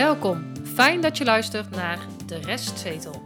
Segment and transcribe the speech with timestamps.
[0.00, 0.52] Welkom.
[0.74, 3.22] Fijn dat je luistert naar De Restzetel.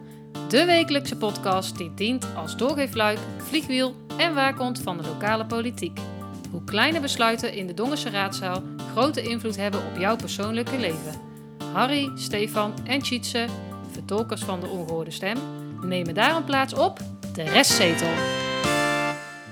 [0.48, 5.98] De wekelijkse podcast die dient als doorgeefluik, vliegwiel en waakhond van de lokale politiek.
[6.50, 8.62] Hoe kleine besluiten in de Dongense raadzaal
[8.92, 11.20] grote invloed hebben op jouw persoonlijke leven.
[11.72, 13.46] Harry, Stefan en Tjitse,
[13.90, 15.38] vertolkers van de ongehoorde stem,
[15.80, 16.98] nemen daarom plaats op
[17.34, 18.12] De Restzetel.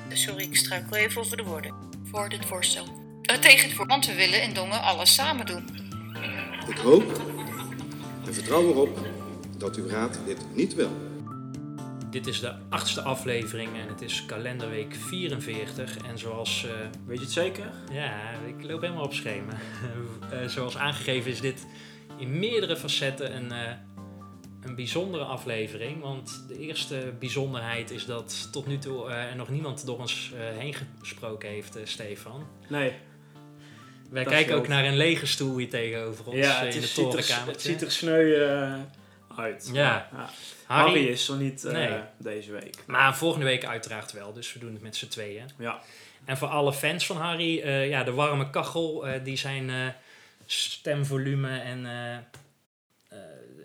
[0.09, 1.75] Sorry, ik struikel even over de woorden.
[2.11, 2.85] Voor dit voorstel.
[3.23, 5.82] Eh, tegen het voor, want we willen in Dongen alles samen doen.
[6.69, 7.21] Ik hoop
[8.27, 8.99] en vertrouw erop
[9.59, 10.91] dat uw raad dit niet wil.
[12.11, 15.97] Dit is de achtste aflevering en het is kalenderweek 44.
[15.97, 16.71] En zoals, eh,
[17.07, 17.73] Weet je het zeker?
[17.93, 19.53] ja, ik loop helemaal op schema.
[20.31, 21.67] Eh, zoals aangegeven is dit
[22.17, 23.73] in meerdere facetten een, eh,
[24.63, 26.01] een bijzondere aflevering.
[26.01, 30.33] Want de eerste bijzonderheid is dat tot nu toe eh, er nog niemand door ons
[30.35, 32.47] eh, heen gesproken heeft, eh, Stefan.
[32.69, 32.93] Nee.
[34.13, 36.83] Wij Dat kijken ook naar een lege stoel hier tegenover ons ja, eh, het, in
[36.83, 37.53] is, de er, torenkamer.
[37.53, 38.75] het ziet er sneu eh,
[39.37, 39.71] uit.
[39.73, 40.09] Ja.
[40.13, 40.31] Ja.
[40.67, 42.01] Harry, Harry is er niet eh, Nee.
[42.17, 42.75] deze week.
[42.87, 45.45] Maar volgende week uiteraard wel, dus we doen het met z'n tweeën.
[45.59, 45.81] Ja.
[46.25, 49.95] En voor alle fans van Harry, ja, de warme kachel, die zijn
[50.47, 51.87] stemvolume en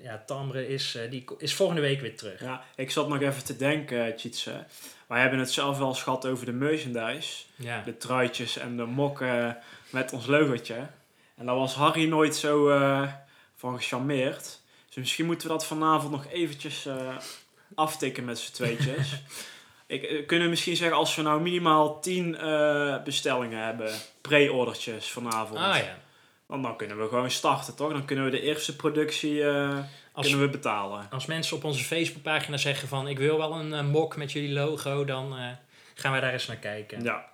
[0.03, 2.41] ja, timbre is, die is volgende week weer terug.
[2.41, 4.65] ja, ik zat nog even te denken, Tjitse.
[5.07, 7.43] Wij hebben het zelf wel eens gehad over de merchandise.
[7.55, 7.81] Ja.
[7.85, 9.57] De truitjes en de mokken
[9.89, 10.87] met ons logootje.
[11.35, 13.13] En daar was Harry nooit zo eh,
[13.55, 14.59] van gecharmeerd.
[14.87, 17.15] Dus misschien moeten we dat vanavond nog eventjes eh,
[17.75, 19.13] aftikken met z'n tweetjes.
[19.87, 25.11] Ik, eh, kunnen we misschien zeggen als we nou minimaal 10 eh, bestellingen hebben, pre-ordertjes
[25.11, 25.59] vanavond.
[25.59, 25.97] Ah ja.
[26.45, 27.91] Want dan kunnen we gewoon starten, toch?
[27.91, 31.07] Dan kunnen we de eerste productie Als, kunnen we betalen.
[31.11, 35.05] als mensen op onze Facebookpagina zeggen van ik wil wel een mok met jullie logo,
[35.05, 35.35] dan
[35.93, 37.03] gaan wij daar eens naar kijken.
[37.03, 37.29] Ja,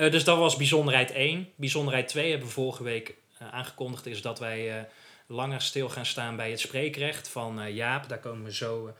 [0.00, 1.48] Eh, dus dat was bijzonderheid 1.
[1.54, 4.84] Bijzonderheid 2 hebben we vorige week eh, aangekondigd, is dat wij eh,
[5.26, 8.08] langer stil gaan staan bij het spreekrecht van Jaap.
[8.08, 8.94] Daar komen we zo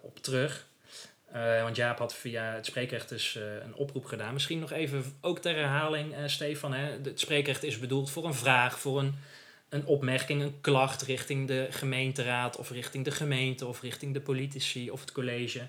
[0.00, 0.66] op terug.
[1.62, 4.32] Want Jaap had via het spreekrecht dus een oproep gedaan.
[4.32, 6.72] Misschien nog even, ook ter herhaling, Stefan.
[6.72, 6.90] Hè?
[7.02, 9.14] Het spreekrecht is bedoeld voor een vraag, voor een,
[9.68, 14.90] een opmerking, een klacht richting de gemeenteraad of richting de gemeente of richting de politici
[14.90, 15.66] of het college.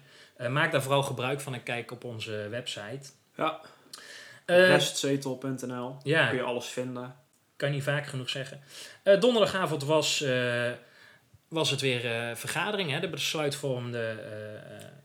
[0.50, 3.10] Maak daar vooral gebruik van en kijk op onze website.
[3.36, 3.62] ja.
[4.46, 5.96] Eh, restzetel.nl.
[6.04, 6.28] ja.
[6.28, 7.16] Kun je alles vinden.
[7.56, 8.62] kan niet vaak genoeg zeggen.
[9.04, 10.72] Eh, donderdagavond was, eh,
[11.48, 13.00] was het weer vergadering, hè?
[13.00, 14.20] de besluitvormende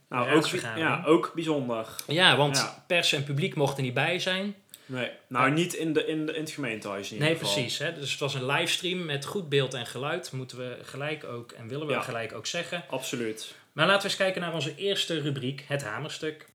[0.09, 0.47] Nou, ook,
[0.77, 1.87] ja, ook bijzonder.
[2.07, 2.85] Ja, want Ja.
[2.87, 4.55] pers en publiek mochten niet bij zijn.
[4.87, 5.53] Nee, nou Ja.
[5.53, 7.53] niet in, de, in, de, in het gemeentehuis in Nee, geval.
[7.53, 7.79] precies.
[7.79, 7.95] Hè?
[7.95, 10.33] Dus het was een livestream met goed beeld en geluid.
[10.33, 12.01] Moeten we gelijk ook en willen we Ja.
[12.01, 12.85] gelijk ook zeggen.
[12.89, 13.55] Absoluut.
[13.73, 16.47] Maar laten we eens kijken naar onze eerste rubriek, het hamerstuk.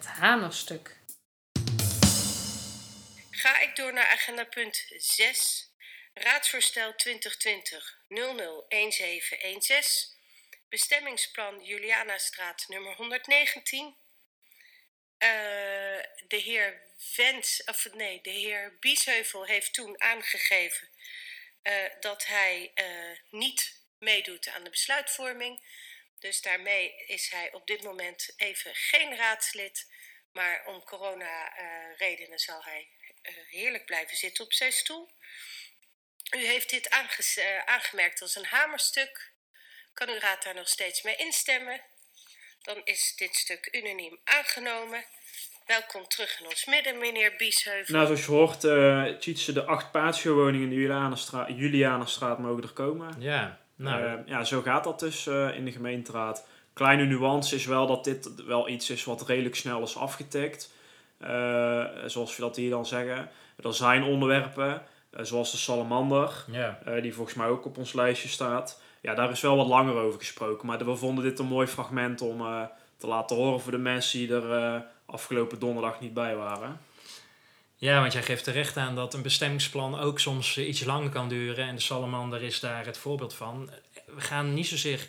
[0.00, 0.96] Het hamerstuk.
[3.30, 5.70] Ga ik door naar agenda punt 6.
[6.14, 6.94] Raadsvoorstel 2020-001716.
[10.68, 13.96] Bestemmingsplan Julianastraat nummer 119.
[15.18, 15.28] Eh,
[16.28, 16.80] de heer
[17.16, 20.88] Wens, of nee, de heer Biesheuvel heeft toen aangegeven
[21.62, 22.84] eh, dat hij eh,
[23.30, 25.60] niet meedoet aan de besluitvorming.
[26.20, 29.86] Dus daarmee is hij op dit moment even geen raadslid.
[30.32, 32.88] Maar om corona-redenen zal hij
[33.22, 35.10] eh, heerlijk blijven zitten op zijn stoel.
[36.36, 39.32] U heeft dit eh, aangemerkt als een hamerstuk.
[39.94, 41.80] Kan uw raad daar nog steeds mee instemmen?
[42.62, 45.04] Dan is dit stuk unaniem aangenomen.
[45.66, 47.94] Welkom terug in ons midden, meneer Biesheuvel.
[47.94, 52.72] Nou, zoals je hoort, eh Tjitse, de acht patio-woningen in de Julianastraat, Julianastraat mogen er
[52.72, 53.20] komen.
[53.20, 56.46] Ja, nou, Eh, ja, zo gaat dat dus eh, in de gemeenteraad.
[56.72, 60.72] Kleine nuance is wel dat dit wel iets is wat redelijk snel is afgetikt.
[61.18, 63.30] Eh, zoals we dat hier dan zeggen.
[63.62, 66.44] Er zijn onderwerpen, eh, zoals de salamander,
[67.02, 68.82] die volgens mij ook op ons lijstje staat.
[69.00, 70.66] Ja, daar is wel wat langer over gesproken.
[70.66, 74.34] Maar we vonden dit een mooi fragment om te laten horen voor de mensen die
[74.34, 76.80] er afgelopen donderdag niet bij waren.
[77.80, 81.28] Ja, want jij geeft terecht aan dat een bestemmingsplan ook soms eh, iets langer kan
[81.28, 81.66] duren.
[81.66, 83.70] En de salamander is daar het voorbeeld van.
[84.06, 85.08] We gaan niet zozeer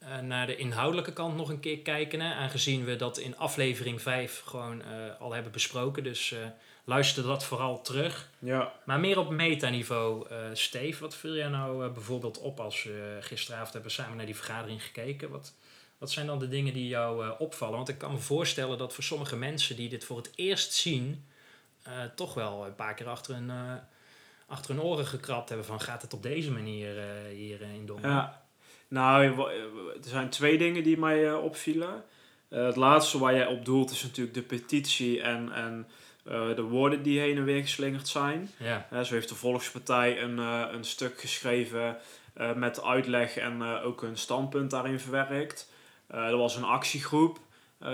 [0.00, 2.20] eh, naar de inhoudelijke kant nog een keer kijken.
[2.20, 6.04] Hè, aangezien we dat in aflevering 5 gewoon eh, al hebben besproken.
[6.04, 6.38] Dus eh,
[6.84, 8.30] luister dat vooral terug.
[8.38, 11.00] Ja, Maar meer op metaniveau, eh Steve.
[11.00, 15.30] Wat viel jij nou bijvoorbeeld op als we gisteravond hebben samen naar die vergadering gekeken?
[15.30, 15.54] Wat,
[15.98, 17.76] wat zijn dan de dingen die jou opvallen?
[17.76, 21.26] Want ik kan me voorstellen dat voor sommige mensen die dit voor het eerst zien,
[21.82, 23.72] eh, toch wel een paar keer achter hun, eh,
[24.46, 27.04] achter hun oren gekrapt hebben van gaat het op deze manier eh,
[27.34, 28.10] hier in Dongen?
[28.10, 28.42] Ja,
[28.88, 29.24] nou,
[30.02, 32.04] er zijn twee dingen die mij opvielen.
[32.48, 35.88] Het laatste waar jij op doelt is natuurlijk de petitie en, en
[36.54, 38.50] de woorden die heen en weer geslingerd zijn.
[38.56, 39.04] Ja.
[39.04, 41.96] Zo heeft de Volkspartij een, een stuk geschreven
[42.54, 45.70] met uitleg en ook een standpunt daarin verwerkt.
[46.06, 47.38] Er was een actiegroep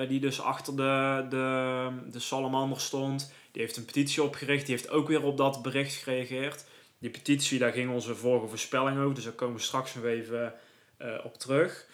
[0.08, 3.32] die dus achter de, de, de salamander stond.
[3.56, 4.66] Die heeft een petitie opgericht.
[4.66, 6.64] Die heeft ook weer op dat bericht gereageerd.
[6.98, 9.14] Die petitie, daar ging onze vorige voorspelling over.
[9.14, 10.54] Dus daar komen we straks nog even
[10.98, 11.86] eh, op terug.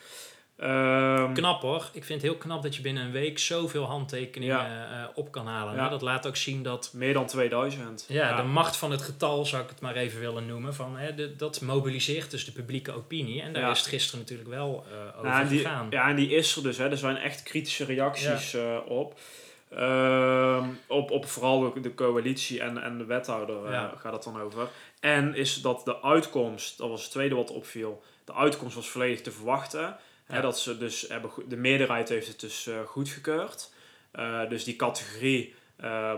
[0.57, 1.89] Ehm, Knap hoor.
[1.93, 5.47] Ik vind het heel knap dat je binnen een week zoveel handtekeningen eh, op kan
[5.47, 5.75] halen.
[5.75, 5.89] Ja.
[5.89, 8.05] Dat laat ook zien dat Meer dan 2000.
[8.09, 11.15] ja, de macht van het getal, zou ik het maar even willen noemen, van, hè,
[11.15, 13.43] de- dat mobiliseert dus de publieke opinie.
[13.43, 15.87] En daar is het gisteren natuurlijk wel eh, over die, gegaan.
[15.91, 16.77] ja, en die is er dus.
[16.79, 16.91] Hè.
[16.91, 18.57] Er zijn echt kritische reacties
[18.87, 19.19] op.
[19.77, 21.11] Ehm, op.
[21.11, 23.95] Op vooral de, coalitie en, en de wethouder eh, Ja.
[23.99, 24.69] gaat het dan over.
[25.01, 29.21] En is dat de uitkomst, dat was het tweede wat opviel, de uitkomst was volledig
[29.21, 29.97] te verwachten.
[30.25, 33.73] Hè, dat ze dus hebben, de meerderheid heeft het dus eh, goedgekeurd.
[34.11, 35.55] Eh, dus die categorie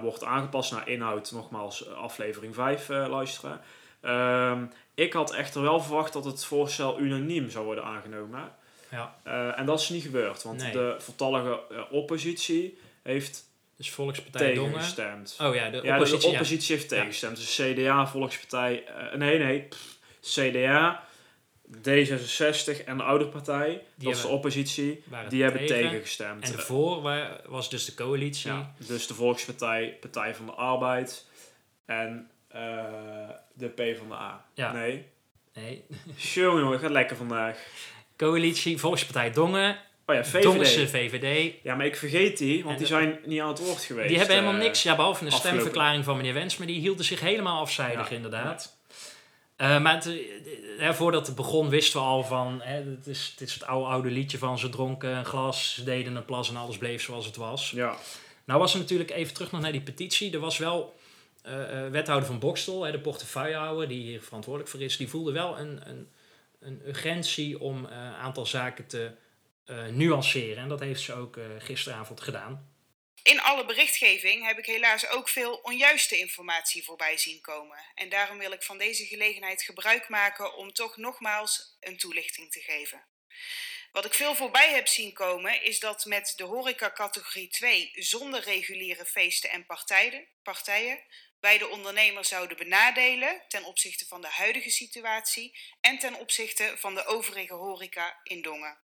[0.00, 3.60] wordt aangepast naar inhoud, nogmaals aflevering 5 eh, luisteren.
[4.00, 4.64] Ehm,
[4.94, 8.52] ik had echter wel verwacht dat het voorstel unaniem zou worden aangenomen.
[8.90, 9.14] Ja.
[9.56, 10.72] En dat is niet gebeurd, want Nee.
[10.72, 11.60] de voltallige
[11.90, 13.44] oppositie heeft
[13.76, 14.72] Dus Volkspartij Dongen.
[14.72, 15.36] tegengestemd.
[15.40, 16.20] Oh ja, de ja, oppositie.
[16.20, 16.32] de ja.
[16.32, 17.36] oppositie heeft tegengestemd.
[17.36, 21.04] Dus CDA, Volkspartij, eh, nee, nee, pff, CDA,
[21.78, 25.82] D66 en de oude partij, dat is de oppositie, die hebben tegen.
[25.90, 26.66] tegengestemd.
[26.68, 28.50] En wa- was dus de coalitie.
[28.50, 31.26] ja, dus de Volkspartij, Partij van de Arbeid
[31.86, 32.60] en eh,
[33.54, 34.44] de P van de A.
[34.54, 34.72] Ja.
[34.72, 35.06] Nee.
[35.54, 35.84] Nee,
[36.16, 37.58] Jongen, gaat lekker vandaag.
[38.16, 40.42] coalitie, Volkspartij Dongen, Oh ja, VVD.
[40.42, 41.54] Dongense VVD.
[41.62, 44.08] Ja, maar ik vergeet die, want die zijn niet aan het woord geweest.
[44.08, 45.50] Die hebben helemaal eh, niks, ja, behalve een afgelopen.
[45.60, 48.16] stemverklaring van meneer Wens, maar die hielden zich helemaal afzijdig Ja.
[48.16, 48.76] inderdaad.
[49.56, 50.14] Eh, maar het, eh,
[50.78, 53.86] hè, voordat het begon wisten we al van, hè, het, is, het is het oude,
[53.90, 57.26] oude liedje van ze dronken een glas, ze deden een plas en alles bleef zoals
[57.26, 57.70] het was.
[57.70, 57.96] Ja,
[58.44, 60.32] Nou was er natuurlijk even terug nog naar die petitie.
[60.32, 60.94] Er was wel
[61.90, 65.80] wethouder van Bokstel, hè, de portefeuillehouder, die hier verantwoordelijk voor is, die voelde wel een,
[65.88, 66.08] een,
[66.60, 69.10] een urgentie om een aantal zaken te
[69.90, 70.62] nuanceren.
[70.62, 72.72] En dat heeft ze ook eh, gisteravond gedaan.
[73.22, 77.78] In alle berichtgeving heb ik helaas ook veel onjuiste informatie voorbij zien komen.
[77.94, 82.60] En daarom wil ik van deze gelegenheid gebruik maken om toch nogmaals een toelichting te
[82.60, 83.04] geven.
[83.92, 88.40] Wat ik veel voorbij heb zien komen is dat met de horeca categorie 2 zonder
[88.40, 91.02] reguliere feesten en partijen, partijen
[91.40, 96.94] wij de ondernemer zouden benadelen ten opzichte van de huidige situatie en ten opzichte van
[96.94, 98.83] de overige horeca in Dongen.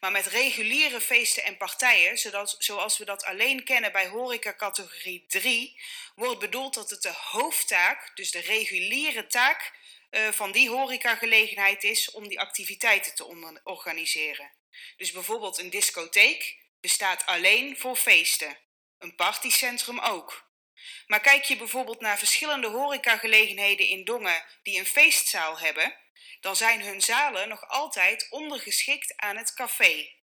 [0.00, 5.24] Maar met reguliere feesten en partijen, zodat, zoals we dat alleen kennen bij horeca categorie
[5.28, 5.80] 3,
[6.14, 9.72] wordt bedoeld dat het de hoofdtaak, dus de reguliere taak
[10.10, 14.52] eh, van die horecagelegenheid is om die activiteiten te organiseren.
[14.96, 18.58] Dus bijvoorbeeld een discotheek bestaat alleen voor feesten.
[18.98, 20.46] Een partycentrum ook.
[21.06, 25.96] Maar kijk je bijvoorbeeld naar verschillende horecagelegenheden in Dongen die een feestzaal hebben,
[26.40, 30.16] dan zijn hun zalen nog altijd ondergeschikt aan het café.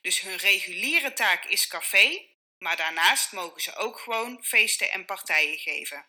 [0.00, 2.26] Dus hun reguliere taak is café,
[2.58, 6.06] maar daarnaast mogen ze ook gewoon feesten en partijen geven.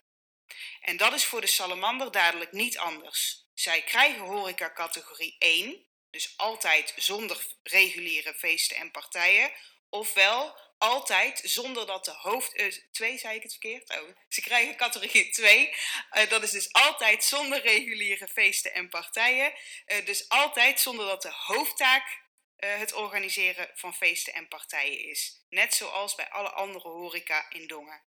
[0.81, 3.45] En dat is voor de salamander dadelijk niet anders.
[3.53, 9.51] Zij krijgen horeca categorie 1, dus altijd zonder reguliere feesten en partijen,
[9.89, 12.55] ofwel altijd zonder dat de hoofd...
[12.55, 13.89] eh, twee, zei ik het verkeerd?
[13.89, 15.69] Oh, ze krijgen categorie 2,
[16.09, 19.53] eh, dat is dus altijd zonder reguliere feesten en partijen.
[19.85, 22.19] Eh, dus altijd zonder dat de hoofdtaak
[22.55, 25.45] het organiseren van feesten en partijen is.
[25.49, 28.01] Net zoals bij alle andere horeca in Dongen.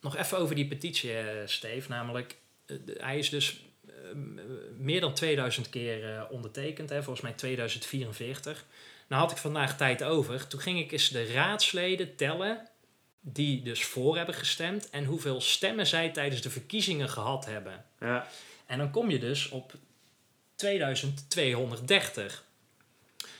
[0.00, 1.12] Nog even over die petitie,
[1.44, 1.88] Steve.
[1.88, 2.36] Namelijk,
[2.96, 3.64] hij is dus
[4.76, 6.90] meer dan 2000 keer ondertekend.
[6.90, 8.66] Volgens mij 2044.
[9.06, 10.46] Nou had ik vandaag tijd over.
[10.46, 12.68] Toen ging ik eens de raadsleden tellen
[13.20, 14.90] die dus voor hebben gestemd.
[14.90, 17.84] En hoeveel stemmen zij tijdens de verkiezingen gehad hebben.
[18.00, 18.26] ja.
[18.66, 19.72] En dan kom je dus op
[20.54, 22.44] 2230.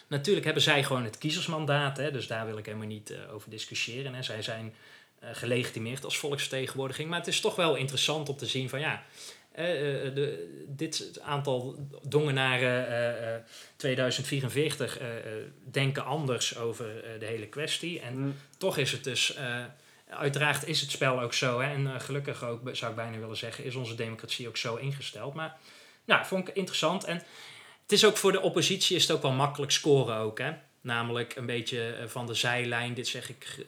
[0.07, 3.51] Natuurlijk hebben zij gewoon het kiezersmandaat, hè, dus daar wil ik helemaal niet eh, over
[3.51, 4.15] discussiëren.
[4.15, 4.23] Hè.
[4.23, 4.75] Zij zijn
[5.19, 7.09] eh, gelegitimeerd als volksvertegenwoordiging.
[7.09, 9.05] Maar het is toch wel interessant om te zien van ja,
[9.57, 13.43] de, dit aantal dongenaren eh, eh,
[13.77, 15.23] 2044 eh, eh,
[15.71, 18.01] denken anders over eh, de hele kwestie.
[18.01, 19.65] En Mm, toch is het dus, eh,
[20.09, 23.37] uiteraard is het spel ook zo, hè, en eh, gelukkig ook, zou ik bijna willen
[23.37, 25.35] zeggen, is onze democratie ook zo ingesteld.
[25.35, 25.57] Maar
[26.05, 27.05] nou, vond ik interessant.
[27.05, 27.17] En
[27.83, 30.53] het is ook voor de oppositie is het ook wel makkelijk scoren ook, hè.
[30.81, 33.65] Namelijk een beetje eh, van de zijlijn, dit zeg ik eh,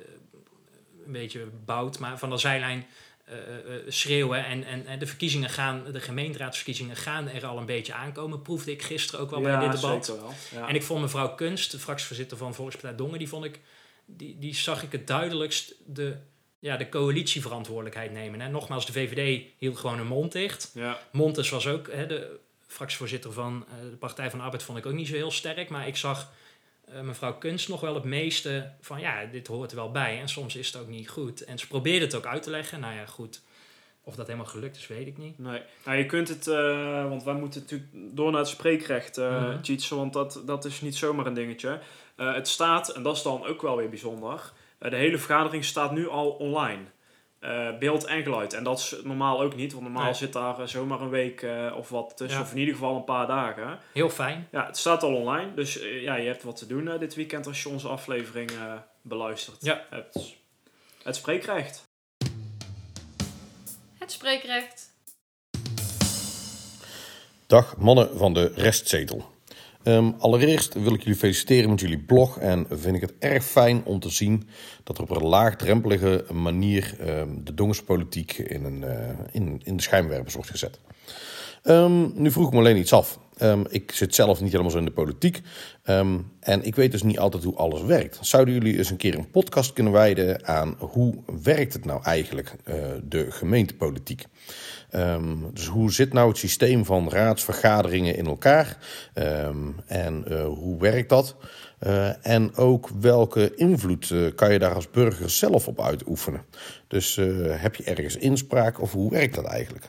[1.07, 3.08] een beetje bout, maar van de zijlijn eh, eh,
[3.89, 4.45] schreeuwen.
[4.45, 8.43] En, en, en de verkiezingen gaan, de gemeenteraadsverkiezingen gaan er al een beetje aankomen.
[8.43, 10.07] Proefde ik gisteren ook wel bij dit debat.
[10.07, 10.33] wel.
[10.51, 10.69] Ja.
[10.69, 13.61] En ik vond mevrouw Kunst, de fractievoorzitter van Volkspartij Dongen, die vond ik,
[14.05, 16.17] die, die zag ik het duidelijkst de
[16.59, 18.41] ja, de coalitieverantwoordelijkheid nemen.
[18.41, 18.49] Hè.
[18.49, 20.71] Nogmaals, de VVD hield gewoon hun mond dicht.
[20.75, 20.99] Ja.
[21.13, 24.87] Montes was ook, hè, de fractievoorzitter van eh, de Partij van de Arbeid, vond ik
[24.87, 25.69] ook niet zo heel sterk.
[25.69, 26.33] Maar ik zag
[26.93, 30.21] eh, mevrouw Kunst nog wel het meeste van, ja, dit hoort er wel bij.
[30.21, 31.45] En soms is het ook niet goed.
[31.45, 32.81] En ze probeerde het ook uit te leggen.
[32.81, 33.43] Nou ja, goed.
[34.03, 35.39] Of dat helemaal gelukt is, weet ik niet.
[35.39, 39.21] Nee, nou je kunt het, eh, want wij moeten natuurlijk door naar het spreekrecht.
[39.63, 41.81] Tjitse, want dat, dat is niet zomaar een dingetje.
[42.17, 46.09] Het staat, en dat is dan ook wel weer bijzonder, de hele vergadering staat nu
[46.09, 46.83] al online.
[47.39, 48.53] Eh, beeld en geluid.
[48.53, 50.15] En dat is normaal ook niet, want normaal Nee.
[50.15, 52.45] zit daar eh, zomaar een week eh, of wat tussen, Ja.
[52.45, 53.79] of in ieder geval een paar dagen.
[53.93, 54.49] Heel fijn.
[54.51, 57.63] Ja, het staat al online, dus ja, je hebt wat te doen dit weekend als
[57.63, 59.57] je onze aflevering eh, beluistert.
[59.65, 59.85] Ja.
[59.91, 60.35] Het,
[61.03, 61.83] het spreekrecht.
[63.99, 64.97] Het spreekrecht.
[67.47, 69.31] Dag mannen van de restzetel.
[69.83, 73.85] Ehm, allereerst wil ik jullie feliciteren met jullie blog en vind ik het erg fijn
[73.85, 74.49] om te zien
[74.85, 79.83] dat er op een laagdrempelige manier ehm, de dongenspolitiek in, een, eh, in, in de
[79.83, 80.81] schijnwerpers wordt gezet.
[81.63, 83.19] Ehm, nu vroeg ik me alleen iets af.
[83.39, 85.41] Ehm, ik zit zelf niet helemaal zo in de politiek.
[85.83, 88.19] Ehm, en ik weet dus niet altijd hoe alles werkt.
[88.21, 92.55] Zouden jullie eens een keer een podcast kunnen wijden aan hoe werkt het nou eigenlijk,
[92.65, 94.25] eh, de gemeentepolitiek?
[94.91, 98.79] Ehm, dus hoe zit nou het systeem van raadsvergaderingen in elkaar?
[99.87, 101.37] En eh, hoe werkt dat?
[101.79, 106.43] Eh, en ook welke invloed kan je daar als burger zelf op uitoefenen?
[106.89, 109.89] Dus heb je ergens inspraak of hoe werkt dat eigenlijk?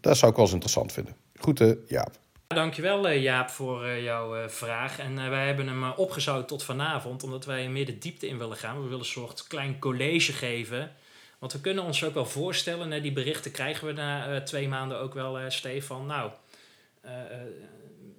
[0.00, 1.14] Dat zou ik wel eens interessant vinden.
[1.34, 2.22] Groeten, Jaap.
[2.54, 4.98] Dankjewel eh, Jaap voor eh, jouw eh, vraag.
[4.98, 8.76] En wij hebben hem opgezout tot vanavond, omdat wij meer de diepte in willen gaan.
[8.76, 10.92] We willen een soort klein college geven.
[11.38, 15.14] Want we kunnen ons ook wel voorstellen, die berichten krijgen we na twee maanden ook
[15.14, 16.06] wel, Stefan.
[16.06, 16.30] Nou,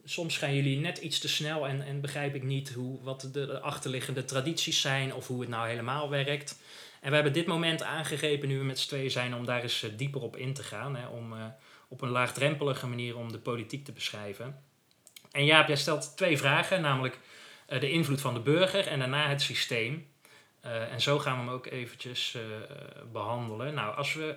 [0.06, 3.46] soms gaan jullie net iets te snel en, en begrijp ik niet hoe, wat de,
[3.46, 6.60] de achterliggende tradities zijn of hoe het nou helemaal werkt.
[7.02, 9.86] En we hebben dit moment aangegrepen, nu we met z'n tweeën zijn, om daar eens
[9.98, 10.96] dieper op in te gaan.
[10.96, 11.34] Hè, om...
[11.96, 14.64] op een laagdrempelige manier om de politiek te beschrijven.
[15.32, 17.20] En Jaap, jij stelt twee vragen, namelijk
[17.66, 20.08] eh, de invloed van de burger en daarna het systeem.
[20.62, 22.42] Eh, en zo gaan we hem ook eventjes eh,
[23.12, 23.74] behandelen.
[23.74, 24.36] Nou, als we...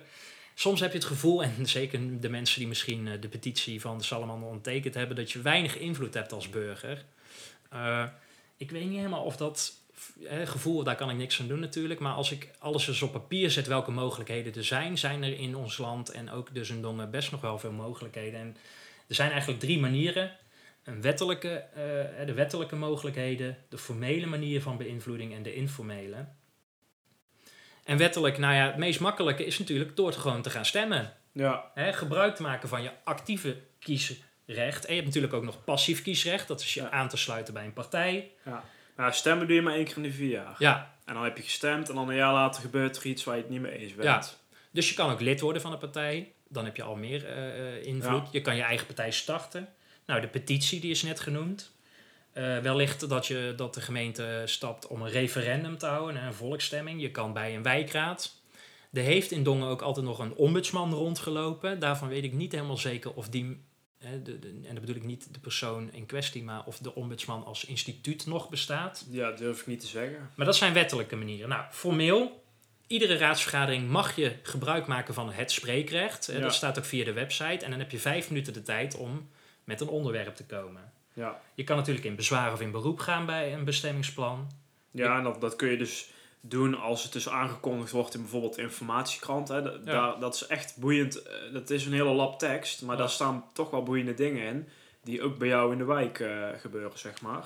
[0.53, 4.03] Soms heb je het gevoel, en zeker de mensen die misschien de petitie van de
[4.03, 7.05] Salamander ondertekend hebben, dat je weinig invloed hebt als burger.
[8.57, 9.73] Ik weet niet helemaal of dat
[10.27, 11.99] gevoel, daar kan ik niks aan doen natuurlijk.
[11.99, 15.55] Maar als ik alles eens op papier zet welke mogelijkheden er zijn, zijn er in
[15.55, 18.39] ons land en ook dus in Dongen best nog wel veel mogelijkheden.
[18.39, 18.57] En
[19.07, 20.31] er zijn eigenlijk drie manieren.
[20.83, 26.25] Een wettelijke, eh, de wettelijke mogelijkheden, de formele manier van beïnvloeding en de informele.
[27.83, 31.13] En wettelijk, nou ja, het meest makkelijke is natuurlijk door te gewoon te gaan stemmen.
[31.31, 34.85] Ja, Hè, gebruik te maken van je actieve kiesrecht.
[34.85, 36.89] En je hebt natuurlijk ook nog passief kiesrecht, dat is je Ja.
[36.89, 38.31] aan te sluiten bij een partij.
[38.45, 38.63] ja.
[38.99, 40.55] Nou, stemmen doe je maar één keer in de vier jaar.
[40.57, 43.35] Ja, En dan heb je gestemd en dan een jaar later gebeurt er iets waar
[43.35, 44.07] je het niet mee eens bent.
[44.07, 44.23] Ja.
[44.71, 46.31] Dus je kan ook lid worden van een partij.
[46.47, 48.23] Dan heb je al meer eh, eh, invloed.
[48.23, 48.29] Ja.
[48.31, 49.69] Je kan je eigen partij starten.
[50.05, 51.71] Nou, de petitie die is net genoemd.
[52.33, 57.01] Eh, wellicht dat, je, dat de gemeente stapt om een referendum te houden, een volksstemming.
[57.01, 58.33] Je kan bij een wijkraad.
[58.93, 61.79] Er heeft in Dongen ook altijd nog een ombudsman rondgelopen.
[61.79, 63.61] Daarvan weet ik niet helemaal zeker of die,
[63.99, 66.95] hè, de, de- en dan bedoel ik niet de persoon in kwestie, maar of de
[66.95, 69.05] ombudsman als instituut nog bestaat.
[69.09, 70.29] Ja, durf ik niet te zeggen.
[70.35, 71.49] Maar dat zijn wettelijke manieren.
[71.49, 72.43] Nou, formeel,
[72.87, 76.29] iedere raadsvergadering mag je gebruik maken van het spreekrecht.
[76.31, 76.39] Ja.
[76.39, 77.65] Dat staat ook via de website.
[77.65, 79.29] En dan heb je vijf minuten de tijd om
[79.63, 80.91] met een onderwerp te komen.
[81.13, 84.51] Ja, Je kan natuurlijk in bezwaar of in beroep gaan bij een bestemmingsplan.
[84.91, 86.09] ja en dat, dat kun je dus
[86.41, 89.47] doen als het dus aangekondigd wordt in bijvoorbeeld informatiekrant.
[89.47, 89.61] Hè.
[89.61, 89.79] Da- Ja.
[89.91, 91.21] daar, dat is echt boeiend.
[91.21, 93.01] Eh, Dat is een hele lap tekst, maar Ja.
[93.01, 94.67] daar staan toch wel boeiende dingen in.
[95.03, 97.43] Die ook bij jou in de wijk eh, gebeuren, zeg maar.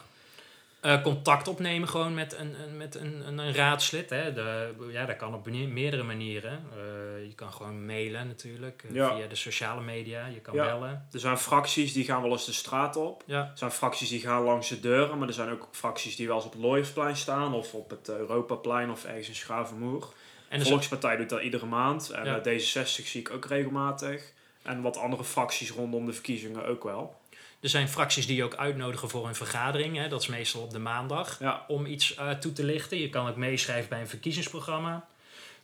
[0.83, 4.09] Eh, contact opnemen gewoon met een, een, met een, een, een raadslid.
[4.09, 4.33] Hè.
[4.33, 6.51] De, ja, dat kan op me- meerdere manieren.
[6.71, 9.15] Eh, je kan gewoon mailen natuurlijk, eh, Ja.
[9.15, 10.25] via de sociale media.
[10.25, 10.65] Je kan Ja.
[10.65, 11.07] bellen.
[11.11, 13.23] Er zijn fracties die gaan wel eens de straat op.
[13.25, 13.39] Ja.
[13.41, 16.35] Er zijn fracties die gaan langs de deuren, maar er zijn ook fracties die wel
[16.35, 20.07] eens op het Looiersplein staan of op het Europaplein of ergens in Schavenmoer.
[20.49, 22.39] En De Volkspartij doet dat iedere maand en Ja.
[22.39, 24.31] eh, D66 zie ik ook regelmatig.
[24.61, 27.15] En wat andere fracties rondom de verkiezingen ook wel.
[27.63, 29.97] Er zijn fracties die je ook uitnodigen voor een vergadering.
[29.97, 30.07] Hè.
[30.07, 31.39] Dat is meestal op de maandag.
[31.39, 32.97] Ja, Om iets eh, toe te lichten.
[32.97, 35.05] Je kan ook meeschrijven bij een verkiezingsprogramma.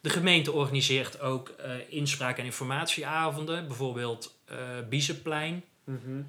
[0.01, 3.67] De gemeente organiseert ook eh, inspraak- en informatieavonden.
[3.67, 4.57] Bijvoorbeeld eh
[4.89, 5.63] Biezenplein.
[5.83, 6.21] Mhm.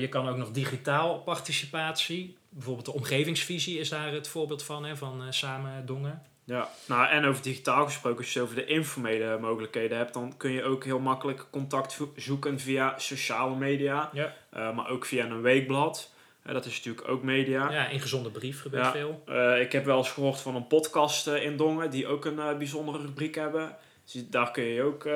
[0.00, 2.36] Je kan ook nog digitaal participatie.
[2.48, 4.84] Bijvoorbeeld de omgevingsvisie is daar het voorbeeld van.
[4.84, 6.22] Hè, van Samen Dongen.
[6.50, 6.68] Ja.
[6.86, 10.50] Nou, en over digitaal gesproken, als je het over de informele mogelijkheden hebt, dan kun
[10.50, 14.10] je ook heel makkelijk contact zoeken via sociale media.
[14.12, 14.34] Ja.
[14.50, 16.12] Eh, maar ook via een weekblad.
[16.42, 17.72] Eh, dat is natuurlijk ook media.
[17.72, 18.90] Ja, in gezonde brief gebeurt Ja.
[18.90, 19.22] veel.
[19.26, 22.98] Eh, ik heb wel eens gehoord van een podcast in Dongen die ook een bijzondere
[22.98, 23.76] rubriek hebben.
[24.12, 25.08] Dus daar kun je je ook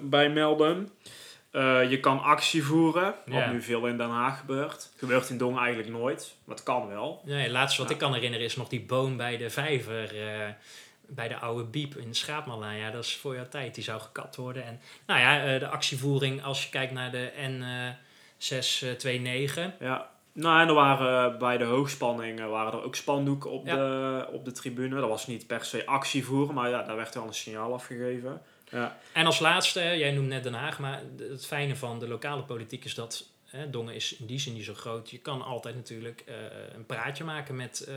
[0.00, 0.88] bij melden.
[1.52, 4.90] Eh, je kan actie voeren, wat nu veel in Den Haag gebeurt.
[4.96, 7.22] Gebeurt in Dongen eigenlijk nooit, maar het kan wel.
[7.24, 7.94] Ja, het laatste wat Ja.
[7.96, 10.20] ik kan herinneren is nog die boom bij de vijver.
[10.28, 10.48] eh,
[11.06, 12.76] bij de oude Biep in de Schaapmalaan.
[12.76, 13.74] Ja, dat is voor jouw tijd.
[13.74, 14.64] Die zou gekapt worden.
[14.64, 17.30] En nou ja, eh, de actievoering als je kijkt naar de
[18.38, 19.72] N629.
[19.78, 20.10] Ja.
[20.32, 23.74] Nou, en er waren bij de hoogspanning eh, waren er ook spandoeken op, Ja.
[23.76, 25.00] de, op de tribune.
[25.00, 28.42] Dat was niet per se actie voeren, maar ja, daar werd wel een signaal afgegeven.
[28.72, 32.42] Ja, En als laatste, jij noemt net Den Haag, maar het fijne van de lokale
[32.42, 35.10] politiek is dat hè, Dongen is in die zin niet zo groot.
[35.10, 36.34] Je kan altijd natuurlijk eh,
[36.74, 37.94] een praatje maken met eh,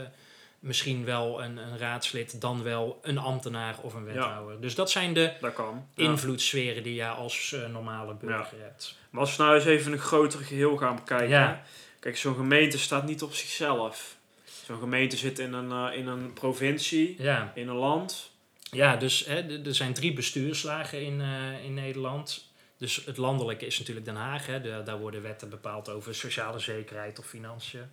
[0.58, 4.60] misschien wel een, een raadslid, dan wel een ambtenaar of een wethouder.
[4.60, 5.88] Dus dat zijn de dat kan.
[5.94, 6.04] Ja.
[6.04, 8.98] invloedssferen die je als eh, normale burger hebt.
[9.10, 11.28] Maar als we nou eens even een groter geheel gaan bekijken.
[11.28, 11.62] Ja.
[12.00, 14.16] Kijk, zo'n gemeente staat niet op zichzelf.
[14.64, 18.30] Zo'n gemeente zit in een, in een provincie, Ja, in een land.
[18.70, 22.44] Ja dus hè, er zijn drie bestuurslagen in, eh, in Nederland.
[22.78, 24.46] Dus het landelijke is natuurlijk Den Haag.
[24.46, 24.60] Hè.
[24.60, 27.90] De- daar worden wetten bepaald over sociale zekerheid of financiën.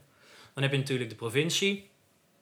[0.53, 1.89] Dan heb je natuurlijk de provincie.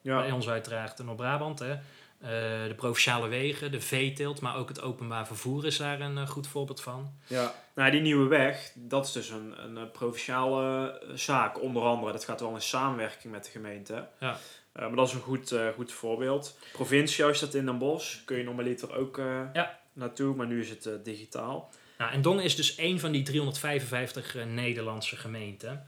[0.01, 1.59] Bij Ja, ons uiteraard de Noord-Brabant.
[1.59, 1.71] Hè.
[1.71, 6.27] Eh, de provinciale wegen, de veeteelt, maar ook het openbaar vervoer is daar een eh,
[6.27, 7.13] goed voorbeeld van.
[7.27, 7.53] ja.
[7.75, 12.11] Nou, die nieuwe weg, dat is dus een, een provinciale zaak, onder andere.
[12.11, 14.07] Dat gaat wel in samenwerking met de gemeente.
[14.19, 14.37] Ja.
[14.71, 16.57] Eh, maar dat is een goed, eh, goed voorbeeld.
[16.73, 19.79] Provincie, als je dat in Den Bosch, kun je normaliter ook eh, Ja.
[19.93, 21.69] naartoe, maar nu is het digitaal.
[21.97, 25.87] Nou, en Dongen is dus één van die 355 eh, Nederlandse gemeenten.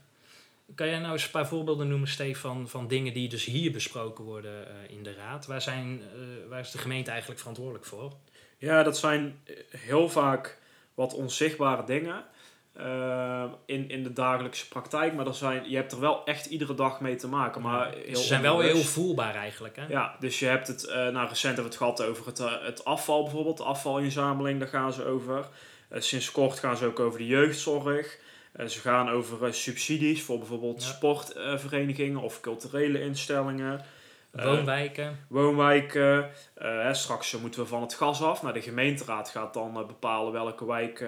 [0.75, 4.23] Kan jij nou eens een paar voorbeelden noemen, Stefan, van dingen die dus hier besproken
[4.23, 5.45] worden in de raad?
[5.45, 6.01] Waar, zijn,
[6.49, 8.13] waar is de gemeente eigenlijk verantwoordelijk voor?
[8.57, 10.57] Ja, dat zijn heel vaak
[10.93, 12.25] wat onzichtbare dingen
[12.73, 15.13] eh, in, in de dagelijkse praktijk.
[15.13, 17.61] Maar dat zijn, je hebt er wel echt iedere dag mee te maken.
[17.61, 19.85] Maar heel Ze zijn wel heel voelbaar eigenlijk, hè?
[19.87, 22.51] Ja, dus je hebt het, eh nou recent hebben we het gehad over het, eh,
[22.61, 25.47] het afval bijvoorbeeld, de afvalinzameling, daar gaan ze over.
[25.89, 28.19] Eh, sinds kort gaan ze ook over de jeugdzorg.
[28.67, 30.89] Ze gaan over subsidies voor bijvoorbeeld Ja.
[30.89, 33.81] sportverenigingen of culturele instellingen.
[34.31, 35.25] Woonwijken.
[35.27, 36.29] woonwijken.
[36.55, 38.41] Hè, straks moeten we van het gas af.
[38.41, 41.05] Nou, de gemeenteraad gaat dan bepalen welke wijk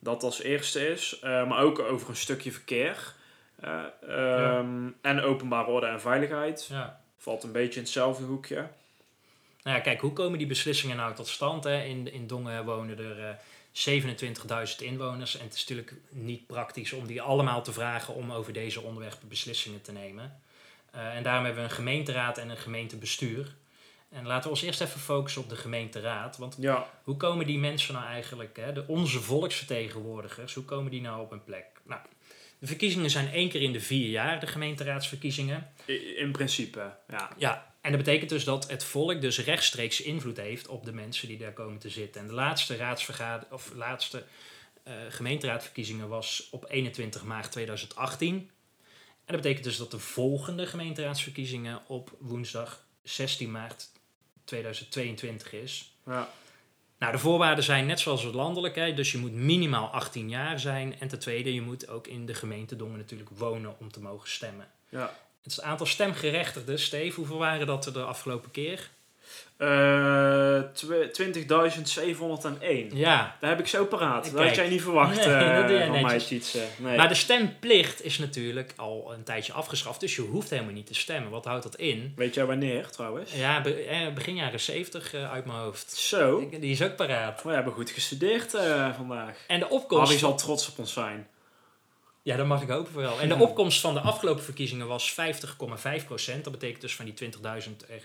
[0.00, 1.18] dat als eerste is.
[1.22, 3.14] Eh, maar ook over een stukje verkeer.
[3.60, 6.66] Eh, ehm, En openbare orde en veiligheid.
[6.70, 7.00] Ja.
[7.18, 8.68] Valt een beetje in hetzelfde hoekje.
[9.62, 11.64] Nou ja, kijk, hoe komen die beslissingen nou tot stand?
[11.64, 11.82] Hè?
[11.82, 13.34] In, in Dongen wonen er eh
[13.72, 15.36] 27.000 inwoners.
[15.36, 19.28] En het is natuurlijk niet praktisch om die allemaal te vragen om over deze onderwerpen
[19.28, 20.40] beslissingen te nemen.
[20.90, 23.54] En daarom hebben we een gemeenteraad en een gemeentebestuur.
[24.10, 26.36] En laten we ons eerst even focussen op de gemeenteraad.
[26.36, 31.00] Want Ja, hoe komen die mensen nou eigenlijk, hè, de, onze volksvertegenwoordigers, hoe komen die
[31.00, 31.66] nou op een plek?
[31.84, 32.00] Nou,
[32.58, 35.72] de verkiezingen zijn één keer in de vier jaar, de gemeenteraadsverkiezingen.
[36.16, 36.96] in principe.
[37.08, 40.92] Ja, Ja, en dat betekent dus dat het volk dus rechtstreeks invloed heeft op de
[40.92, 42.20] mensen die daar komen te zitten.
[42.20, 44.24] En de laatste raadsvergader of laatste
[44.82, 48.34] eh gemeenteraadverkiezingen was op 21 maart 2018.
[49.24, 53.90] En dat betekent dus dat de volgende gemeenteraadsverkiezingen op woensdag 16 maart
[54.50, 55.92] 2022 is.
[56.06, 56.28] ja,
[56.98, 58.74] Nou, de voorwaarden zijn net zoals het landelijk.
[58.74, 58.94] Hè?
[58.94, 61.00] Dus je moet minimaal 18 jaar zijn.
[61.00, 64.28] En ten tweede, je moet ook in de gemeente Dongen natuurlijk wonen om te mogen
[64.28, 64.66] stemmen.
[64.88, 65.18] ja.
[65.42, 66.78] Het is het aantal stemgerechtigden.
[66.78, 68.90] Steve, hoeveel waren dat er de afgelopen keer?
[69.56, 72.90] Eh, twe- 20.701.
[72.92, 74.32] Ja, Daar heb ik zo paraat.
[74.32, 76.18] Dat had jij niet verwacht Nee, eh, dat van mij.
[76.18, 76.64] Tietse.
[76.78, 76.96] Nee.
[76.96, 80.00] maar de stemplicht is natuurlijk al een tijdje afgeschaft.
[80.00, 81.30] Dus je hoeft helemaal niet te stemmen.
[81.30, 82.12] Wat houdt dat in?
[82.16, 83.32] Weet jij wanneer, trouwens?
[83.34, 85.92] Ja, eh, begin jaren 70 eh, uit mijn hoofd.
[85.92, 86.48] Zo.
[86.50, 87.42] Die is ook paraat.
[87.42, 89.36] We hebben goed gestudeerd eh, vandaag.
[89.46, 90.04] En de opkomst...
[90.04, 91.28] Harry zal trots op ons zijn.
[92.22, 93.20] Ja, dat mag ik hopen wel.
[93.20, 95.14] En de opkomst van de afgelopen verkiezingen was
[96.00, 96.44] 50,5 procent.
[96.44, 97.56] Dat betekent dus van die 20.000 er
[97.88, 98.00] eh,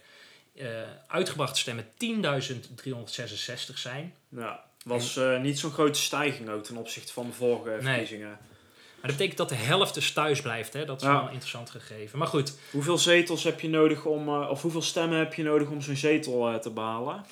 [1.07, 4.13] uitgebrachte stemmen 10.366 zijn.
[4.29, 4.63] Ja.
[4.83, 7.81] Was eh, niet zo'n grote stijging ook ten opzichte van de vorige Nee.
[7.81, 8.29] verkiezingen.
[8.29, 10.73] Maar dat betekent dat de helft dus thuis blijft.
[10.73, 10.85] Hè?
[10.85, 11.13] Dat is Ja.
[11.13, 12.19] wel een interessant gegeven.
[12.19, 15.69] Maar goed, Hoeveel zetels heb je nodig om, eh, of hoeveel stemmen heb je nodig
[15.69, 17.25] om zo'n zetel eh, te behalen?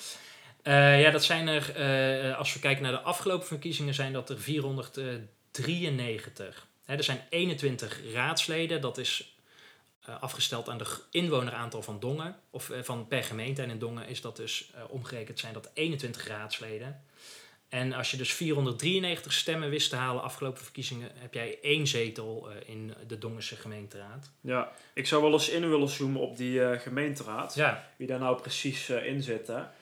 [0.62, 4.30] Eh, ja, dat zijn er, eh, als we kijken naar de afgelopen verkiezingen, zijn dat
[4.30, 6.66] er 493.
[6.84, 9.33] Hè, er zijn 21 raadsleden, dat is
[10.04, 13.62] eh, afgesteld aan de inwoneraantal van Dongen, of eh, van per gemeente.
[13.62, 17.02] En in Dongen is dat dus eh, omgerekend zijn dat 21 raadsleden.
[17.68, 22.48] En als je dus 493 stemmen wist te halen afgelopen verkiezingen, heb jij één zetel
[22.66, 24.30] in de Dongense gemeenteraad.
[24.40, 27.54] Ja, ik zou wel eens in willen zoomen op die gemeenteraad.
[27.54, 29.72] Ja, Wie daar nou precies in zitten.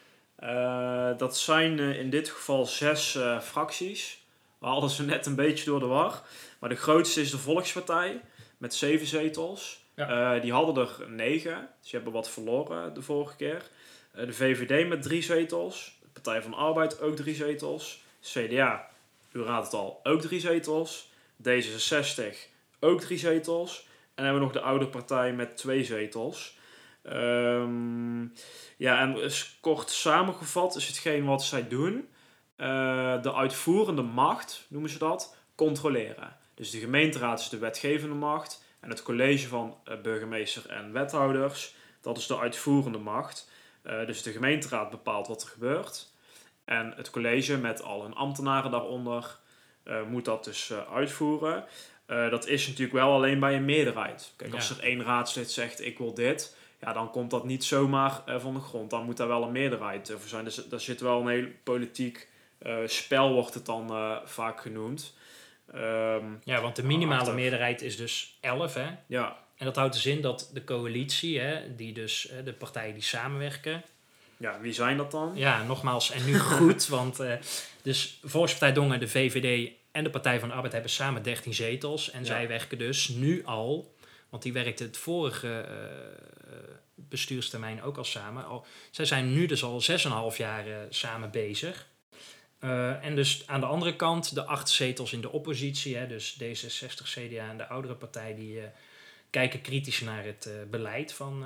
[0.42, 4.24] Eh, dat zijn in dit geval zes fracties.
[4.58, 6.22] We hadden ze net een beetje door de war.
[6.58, 8.20] Maar de grootste is de Volkspartij.
[8.58, 9.81] met zeven zetels.
[9.94, 13.70] Eh, die hadden er negen, dus die hebben wat verloren de vorige keer.
[14.12, 15.98] Eh, de VVD met drie zetels.
[16.02, 18.02] De Partij van de Arbeid ook drie zetels.
[18.20, 18.88] CDA,
[19.32, 21.10] u raadt het al, ook drie zetels.
[21.48, 22.50] D66
[22.80, 23.86] ook drie zetels.
[23.86, 26.58] En dan hebben we nog de oude partij met twee zetels.
[27.02, 28.22] Ehm,
[28.76, 32.08] ja, en kort samengevat is hetgeen wat zij doen.
[32.56, 36.36] eh, de uitvoerende macht, noemen ze dat, controleren.
[36.54, 38.61] Dus de gemeenteraad is de wetgevende macht.
[38.82, 43.50] En het college van eh, burgemeester en wethouders, dat is de uitvoerende macht.
[43.82, 46.12] Eh, dus de gemeenteraad bepaalt wat er gebeurt.
[46.64, 49.38] En het college met al hun ambtenaren daaronder
[49.82, 51.64] eh, moet dat dus uitvoeren.
[52.06, 54.32] Dat is natuurlijk wel alleen bij een meerderheid.
[54.36, 58.22] Kijk, als er één raadslid zegt ik wil dit, ja, dan komt dat niet zomaar
[58.26, 58.90] van de grond.
[58.90, 60.44] Dan moet daar wel een meerderheid voor zijn.
[60.44, 62.28] Dus daar zit wel een heel politiek
[62.86, 65.14] spel, wordt het dan vaak genoemd.
[65.72, 67.34] Ehm, Ja, want de minimale Achter.
[67.34, 68.86] meerderheid is dus 11, hè?
[69.06, 73.02] ja, En dat houdt dus in dat de coalitie, hè, die dus de partijen die
[73.02, 73.82] samenwerken,
[74.36, 75.32] ja, wie zijn dat dan?
[75.34, 77.32] Ja, nogmaals, en nu goed, want eh,
[77.82, 82.10] dus Volkspartij Dongen, de VVD en de Partij van de Arbeid hebben samen 13 zetels.
[82.10, 82.26] En Ja.
[82.26, 83.94] zij werken dus nu al,
[84.28, 86.56] want die werkte het vorige eh,
[86.94, 88.46] bestuurstermijn ook al samen.
[88.46, 89.82] Al, zij zijn nu dus al
[90.32, 91.86] 6,5 jaar eh, samen bezig.
[92.62, 96.38] Eh, en dus aan de andere kant de acht zetels in de oppositie, hè, dus
[96.42, 98.66] D66, CDA en de oudere partij, die eh,
[99.30, 101.44] kijken kritisch naar het eh, beleid van,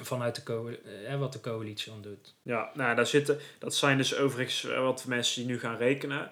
[0.00, 2.34] vanuit de wat de coalitie dan doet.
[2.42, 6.30] Ja, nou, daar zitten, dat zijn dus overigens wat mensen die nu gaan rekenen.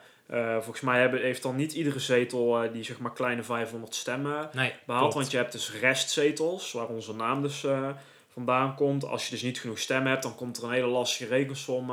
[0.61, 4.73] Volgens mij hebben, heeft dan niet iedere zetel die zeg maar kleine 500 stemmen Nee,
[4.87, 5.03] behaald.
[5.03, 5.15] klopt.
[5.15, 7.67] Want je hebt dus restzetels, waar onze naam dus
[8.29, 9.05] vandaan komt.
[9.05, 11.91] Als je dus niet genoeg stemmen hebt, dan komt er een hele lastige rekensom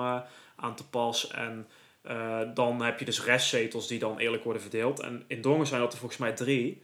[0.62, 1.28] aan te pas.
[1.28, 1.67] En
[2.02, 5.00] eh, dan heb je dus restzetels die dan eerlijk worden verdeeld.
[5.00, 6.84] En in Dongen zijn dat er volgens mij drie.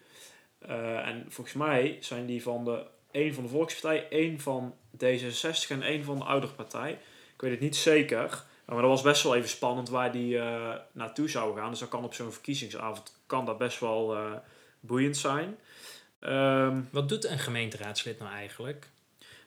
[0.60, 5.70] Eh, en volgens mij zijn die van de één van de Volkspartij, één van D66
[5.70, 6.92] en één van de oudere partij.
[7.34, 8.44] Ik weet het niet zeker.
[8.66, 11.70] Maar dat was best wel even spannend waar die eh, naartoe zouden gaan.
[11.70, 14.18] Dus dat kan op zo'n verkiezingsavond kan dat best wel
[14.80, 15.58] boeiend zijn.
[16.20, 18.90] Ehm, Wat doet een gemeenteraadslid nou eigenlijk?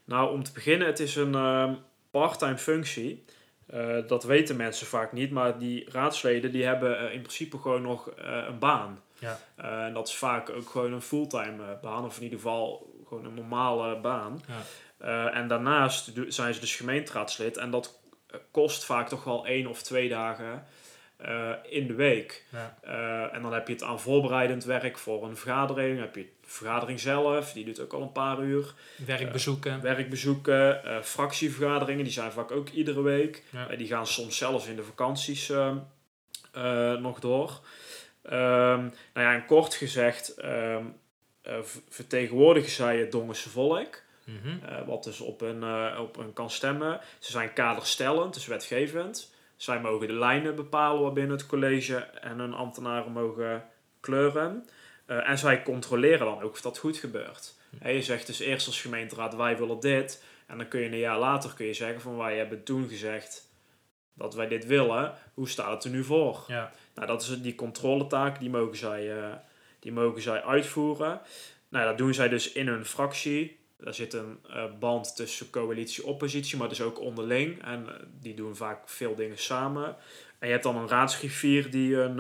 [0.05, 1.75] nou, om te beginnen, het is een ehm
[2.11, 3.25] parttime functie.
[3.73, 7.83] Eh, dat weten mensen vaak niet, maar die raadsleden die hebben eh, in principe gewoon
[7.83, 9.03] nog eh, een baan.
[9.19, 9.39] Ja.
[9.57, 13.35] En dat is vaak ook gewoon een fulltime baan, of in ieder geval gewoon een
[13.35, 14.43] normale baan.
[14.47, 15.31] Ja.
[15.31, 18.01] En daarnaast zijn ze dus gemeenteraadslid en dat
[18.51, 20.65] kost vaak toch wel één of twee dagen
[21.23, 22.45] eh, in de week.
[22.49, 22.79] Ja.
[22.83, 25.95] Eh, en dan heb je het aan voorbereidend werk voor een vergadering.
[25.95, 28.75] Dan heb je de vergadering zelf, die duurt ook al een paar uur.
[29.07, 29.81] Werkbezoeken.
[29.81, 33.43] Werkbezoeken, eh, fractievergaderingen, die zijn vaak ook iedere week.
[33.51, 33.77] Ja.
[33.77, 35.77] Die gaan soms zelfs in de vakanties ehm,
[36.53, 37.61] eh, nog door.
[38.23, 38.81] Ehm,
[39.15, 40.85] nou ja, en kort gezegd ehm,
[41.43, 44.03] eh, vertegenwoordigen zij het Dongense volk.
[44.25, 44.85] Mhm.
[44.87, 47.01] wat dus op eh, op hun kan stemmen.
[47.19, 49.30] Ze zijn kaderstellend, dus wetgevend.
[49.61, 53.65] Zij mogen de lijnen bepalen waarbinnen het college en hun ambtenaren mogen
[54.01, 54.69] kleuren.
[55.07, 57.55] Eh, en zij controleren dan ook of dat goed gebeurt.
[57.79, 60.25] Hè, je zegt dus eerst als gemeenteraad, wij willen dit.
[60.47, 63.49] En dan kun je een jaar later kun je zeggen van wij hebben toen gezegd
[64.15, 65.15] dat wij dit willen.
[65.35, 66.45] Hoe staat het er nu voor?
[66.47, 66.73] Ja.
[66.95, 69.33] Nou, dat is die controletaak, die mogen zij, eh,
[69.79, 71.21] die mogen zij uitvoeren.
[71.69, 73.60] Nou, dat doen zij dus in hun fractie.
[73.85, 77.65] Daar zit een eh, band tussen coalitie-oppositie, maar dus ook onderling.
[77.65, 79.85] En eh, die doen vaak veel dingen samen.
[80.39, 82.19] En je hebt dan een raadsgriffier die hun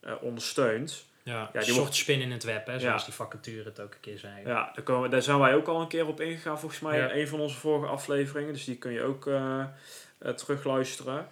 [0.00, 1.04] eh, ondersteunt.
[1.22, 3.06] Ja, die een soort wordt- spin in het web, hè, zoals Ja.
[3.06, 4.32] die vacature het ook een keer zei.
[4.44, 7.10] Ja, daar, komen, daar zijn wij ook al een keer op ingegaan, volgens mij, Ja.
[7.10, 8.52] in een van onze vorige afleveringen.
[8.52, 9.28] Dus die kun je ook
[10.36, 11.28] terugluisteren.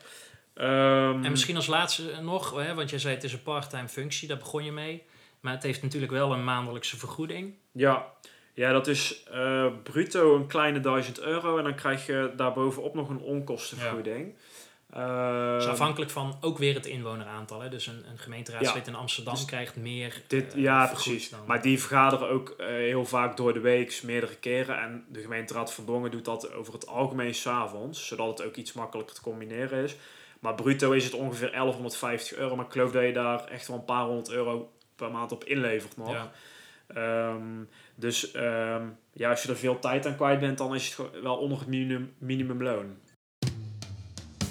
[0.54, 4.28] Ehm, En misschien als laatste nog, hè, want jij zei het is een parttime functie,
[4.28, 5.02] daar begon je mee.
[5.40, 7.54] Maar het heeft natuurlijk wel een maandelijkse vergoeding.
[7.72, 8.12] Ja,
[8.54, 11.58] ja dat is eh, bruto een kleine 1000 euro.
[11.58, 14.34] En dan krijg je daarbovenop nog een onkostenvergoeding.
[14.92, 17.60] Ehm, Dus afhankelijk van ook weer het inwoneraantal.
[17.60, 17.68] Hè.
[17.68, 20.22] Dus een, een gemeenteraadslid in Amsterdam Dus krijgt meer.
[20.26, 21.30] Dit, eh, ja, precies.
[21.30, 24.80] dan- Maar die vergaderen ook eh, heel vaak door de week, meerdere keren.
[24.80, 28.72] En de gemeenteraad van Dongen doet dat over het algemeen s'avonds, zodat het ook iets
[28.72, 29.96] makkelijker te combineren is.
[30.40, 32.56] Maar bruto is het ongeveer 1150 euro.
[32.56, 35.44] Maar ik geloof dat je daar echt wel een paar honderd euro per maand op
[35.44, 36.10] inlevert nog.
[36.10, 36.32] Ja.
[36.94, 41.22] Ehm, dus ehm, ja, als je er veel tijd aan kwijt bent, dan is het
[41.22, 42.96] wel onder het minimum, minimumloon.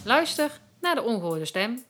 [0.05, 0.51] Luister
[0.81, 1.83] naar de ongehoorde stem.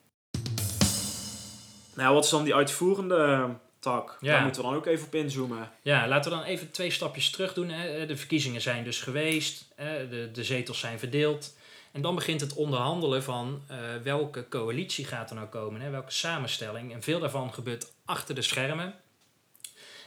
[1.96, 4.18] Nou, wat is dan die uitvoerende eh, tak?
[4.22, 4.32] Ja.
[4.32, 5.72] Daar moeten we dan ook even op inzoomen.
[5.82, 7.70] Ja, laten we dan even twee stapjes terug doen.
[7.70, 8.06] Hè.
[8.06, 10.10] De verkiezingen zijn dus geweest, hè.
[10.10, 11.54] De, de zetels zijn verdeeld.
[11.92, 15.90] En dan begint het onderhandelen van eh, welke coalitie gaat er nou komen, hè.
[15.90, 16.94] welke samenstelling.
[16.94, 18.96] En veel daarvan gebeurt achter de schermen.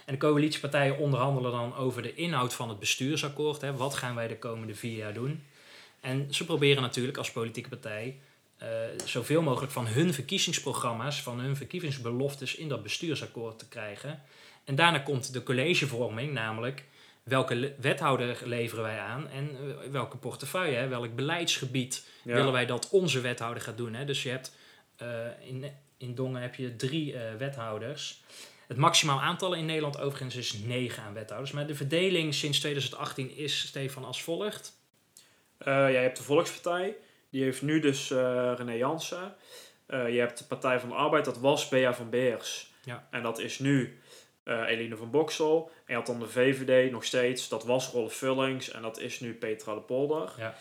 [0.06, 3.60] En de coalitiepartijen onderhandelen dan over de inhoud van het bestuursakkoord.
[3.60, 3.76] Hè.
[3.76, 5.42] Wat gaan wij de komende vier jaar doen?
[6.00, 8.16] En ze proberen natuurlijk als politieke partij
[8.56, 8.68] eh,
[9.04, 14.22] zoveel mogelijk van hun verkiezingsprogramma's, van hun verkiezingsbeloftes in dat bestuursakkoord te krijgen.
[14.64, 16.84] En daarna komt de collegevorming, namelijk
[17.22, 22.34] welke wethouder leveren wij aan en eh, welke portefeuille, hè, welk beleidsgebied Ja.
[22.34, 23.94] willen wij dat onze wethouder gaat doen.
[23.94, 24.04] Hè?
[24.04, 24.54] Dus je hebt
[24.96, 25.08] eh,
[25.40, 25.64] in,
[25.96, 28.22] in Dongen heb je drie wethouders.
[28.66, 31.52] Het maximaal aantal in Nederland overigens is negen aan wethouders.
[31.52, 34.78] Maar de verdeling sinds 2018 is, Stefan, als volgt.
[35.58, 36.96] Eh, ja, je hebt de Volkspartij,
[37.30, 39.34] die heeft nu dus eh, René Jansen.
[39.86, 42.72] Eh, je hebt de Partij van de Arbeid, dat was Bea van Beers.
[42.84, 43.08] Ja.
[43.10, 44.00] En dat is nu
[44.44, 45.70] Eline van Boksel.
[45.74, 49.20] En je had dan de VVD nog steeds, dat was Rolf Vullings en dat is
[49.20, 50.32] nu Petra de Polder.
[50.38, 50.54] Ja.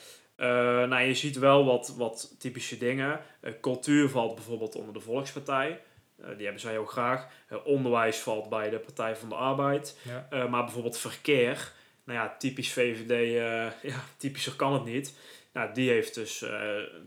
[0.86, 3.22] Nou, je ziet wel wat, wat typische dingen.
[3.62, 5.82] Cultuur valt bijvoorbeeld onder de Volkspartij.
[6.21, 7.28] Eh, die hebben zij heel graag.
[7.47, 9.99] Eh, onderwijs valt bij de Partij van de Arbeid.
[10.01, 10.28] Ja.
[10.30, 11.71] Eh, maar bijvoorbeeld verkeer,
[12.04, 13.34] nou ja, typisch VVD,
[13.91, 15.17] ja, typischer kan het niet.
[15.54, 16.39] Nou, die heeft dus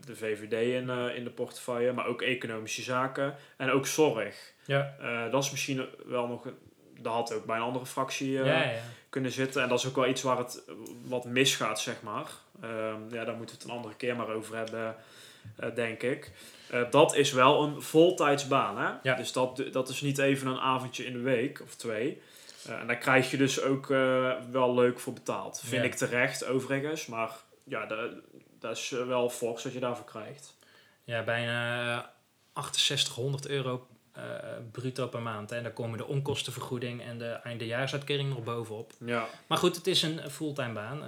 [0.05, 4.53] de VVD in, in de portefeuille, maar ook economische zaken en ook zorg.
[4.65, 4.97] Ja.
[5.31, 6.49] Dat is misschien wel nog,
[7.01, 8.81] dat had ook bij een andere fractie ja, ja.
[9.09, 9.63] kunnen zitten.
[9.63, 10.63] En dat is ook wel iets waar het
[11.05, 12.31] wat misgaat, zeg maar.
[12.61, 14.97] Ehm, ja, daar moeten we het een andere keer maar over hebben,
[15.75, 16.33] denk ik.
[16.71, 18.91] Eh, dat is wel een voltijdsbaan, hè?
[19.03, 19.15] Ja.
[19.15, 22.23] Dus dat, dat is niet even een avondje in de week of twee.
[22.67, 25.61] Eh, en daar krijg je dus ook eh, wel leuk voor betaald.
[25.65, 25.89] Vind Ja.
[25.89, 27.07] ik terecht, overigens.
[27.07, 27.31] Maar
[27.65, 27.87] ja,
[28.59, 30.57] dat, is wel fors wat je daarvoor krijgt.
[31.05, 31.93] Ja, bijna
[32.55, 33.87] eh, 6800 euro
[34.73, 35.51] bruto per maand.
[35.51, 35.57] Hè.
[35.57, 38.93] En daar komen de onkostenvergoeding en de eindejaarsuitkering nog bovenop.
[39.05, 41.03] Ja, Maar goed, het is een fulltime baan.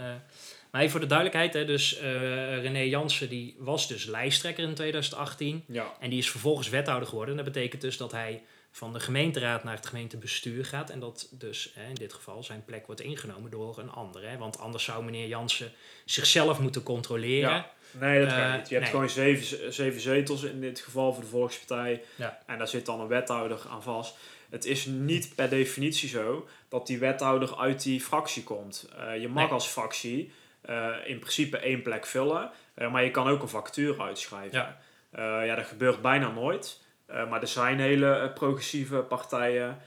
[0.71, 4.75] Maar even voor de duidelijkheid, hè, dus eh, René Jansen die was dus lijsttrekker in
[4.75, 5.65] 2018.
[5.69, 5.97] ja.
[6.01, 7.39] En die is vervolgens wethouder geworden.
[7.39, 10.91] En dat betekent dus dat hij van de gemeenteraad naar het gemeentebestuur gaat.
[10.91, 14.29] En dat dus hè, in dit geval zijn plek wordt ingenomen door een ander.
[14.29, 14.37] Hè.
[14.39, 15.73] Want anders zou meneer Jansen
[16.05, 17.51] zichzelf moeten controleren.
[17.51, 17.71] Ja.
[17.93, 18.69] Nee, dat kan Eh, niet.
[18.69, 18.91] Je hebt nee.
[18.95, 22.03] gewoon zeven, zeven zetels in dit geval voor de Volkspartij.
[22.17, 22.43] Ja.
[22.47, 24.17] En daar zit dan een wethouder aan vast.
[24.51, 28.89] Het is niet per definitie zo dat die wethouder uit die fractie komt.
[28.99, 29.53] Eh, je mag Nee.
[29.53, 30.33] als fractie
[30.71, 34.59] eh, in principe één plek vullen, eh, maar je kan ook een vacature uitschrijven.
[34.59, 34.79] Ja.
[35.11, 36.81] Eh, ja, dat gebeurt bijna nooit.
[37.29, 39.79] Maar er zijn hele progressieve partijen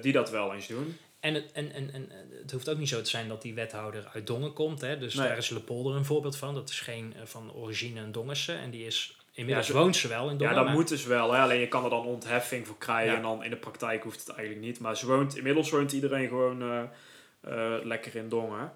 [0.00, 0.96] die dat wel eens doen.
[1.20, 4.10] En het, en, en, en het hoeft ook niet zo te zijn dat die wethouder
[4.14, 4.80] uit Dongen komt.
[4.80, 4.98] Hè?
[4.98, 5.28] Dus Nee.
[5.28, 6.54] daar is Lepolder een voorbeeld van.
[6.54, 8.52] Dat is geen van origine een Dongense.
[8.52, 10.48] En die is inmiddels Ja, woont ze wel in Dongen.
[10.48, 11.32] Ja, dat maar- moet dus wel.
[11.32, 11.40] Hè?
[11.40, 13.10] Alleen je kan er dan ontheffing voor krijgen.
[13.10, 13.16] Ja.
[13.16, 14.80] En dan in de praktijk hoeft het eigenlijk niet.
[14.80, 16.88] Maar ze woont, inmiddels woont iedereen gewoon
[17.42, 18.72] eh, lekker in Dongen.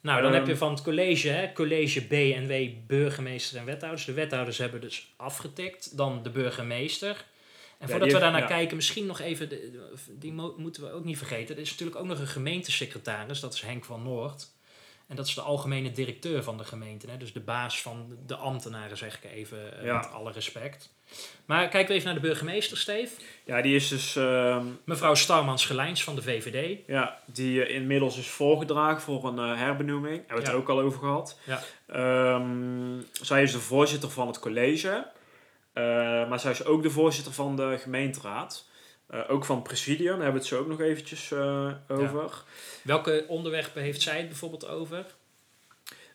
[0.00, 3.64] Nou, dan Ehm, heb je van het college, hè, college B en W, burgemeester en
[3.64, 4.04] wethouders.
[4.04, 5.96] De wethouders hebben dus afgetikt.
[5.96, 7.08] Dan de burgemeester.
[7.78, 8.46] En Ja, voordat we daarnaar ja.
[8.46, 11.54] kijken, misschien nog even, de, die mo- moeten we ook niet vergeten.
[11.54, 14.52] Er is natuurlijk ook nog een gemeentesecretaris, dat is Henk van Noord.
[15.06, 17.10] En dat is de algemene directeur van de gemeente.
[17.10, 17.16] Hè?
[17.16, 19.96] Dus de baas van de ambtenaren, zeg ik even, eh, Ja.
[19.96, 20.90] met alle respect.
[21.46, 23.10] Maar kijken we even naar de burgemeester, Steef.
[23.44, 24.16] Ja, die is dus...
[24.16, 26.78] ehm, Mevrouw Starmans-Gelijns van de VVD.
[26.86, 30.16] ja, die eh, inmiddels is voorgedragen voor een eh, herbenoeming.
[30.16, 30.52] Hebben we het Ja.
[30.58, 31.38] ook al over gehad.
[31.44, 31.60] Ja.
[31.86, 35.06] Ehm, zij is de voorzitter van het college.
[35.72, 35.84] Eh,
[36.28, 38.64] maar zij is ook de voorzitter van de gemeenteraad.
[39.28, 41.32] Ook van het presidium, daar hebben we het zo ook nog eventjes
[41.88, 42.42] over.
[42.82, 45.04] Welke onderwerpen heeft zij het bijvoorbeeld over?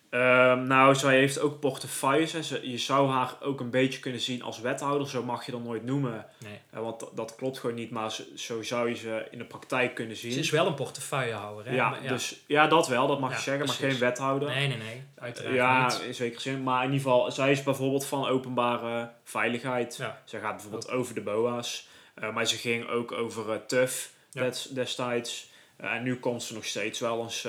[0.10, 2.48] Ehm, nou, zij heeft ook portefeuilles.
[2.48, 5.10] Ze, je zou haar ook een beetje kunnen zien als wethouder.
[5.10, 6.26] Zo mag je dat nooit noemen.
[6.38, 6.60] Nee.
[6.70, 7.92] Eh, want dat, klopt gewoon niet.
[7.92, 10.32] Maar zo, zo zou je ze in de praktijk kunnen zien.
[10.32, 11.66] Ze is wel een portefeuillehouder.
[11.66, 11.76] Hè?
[11.76, 13.08] ja, Maar Dus, ja, dat wel.
[13.08, 13.66] Dat mag Ja, je zeggen.
[13.66, 14.50] Maar geen wethouder.
[14.50, 15.04] Nee, nee, nee.
[15.20, 16.00] Uiteraard ja, niet.
[16.08, 16.64] in zekere zin.
[16.64, 19.96] Maar in ieder geval, zij is bijvoorbeeld van openbare veiligheid.
[19.96, 20.22] Ja.
[20.26, 21.88] Zij gaat bijvoorbeeld over de BOA's.
[22.14, 24.42] Eh, maar ze ging ook over eh, TUF Ja.
[24.44, 25.50] des- destijds.
[25.78, 27.48] En nu komt ze nog steeds wel eens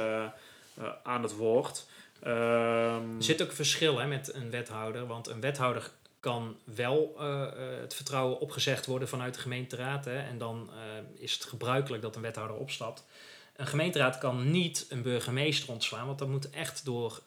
[1.03, 1.87] aan het woord.
[2.23, 5.07] Ehm, Er zit ook een verschil hè, met een wethouder.
[5.07, 10.05] Want een wethouder kan wel eh, eh, het vertrouwen opgezegd worden vanuit de gemeenteraad.
[10.05, 13.05] Hè, en dan eh, is het gebruikelijk dat een wethouder opstapt.
[13.57, 17.21] Een gemeenteraad kan niet een burgemeester ontslaan, want dat moet echt door,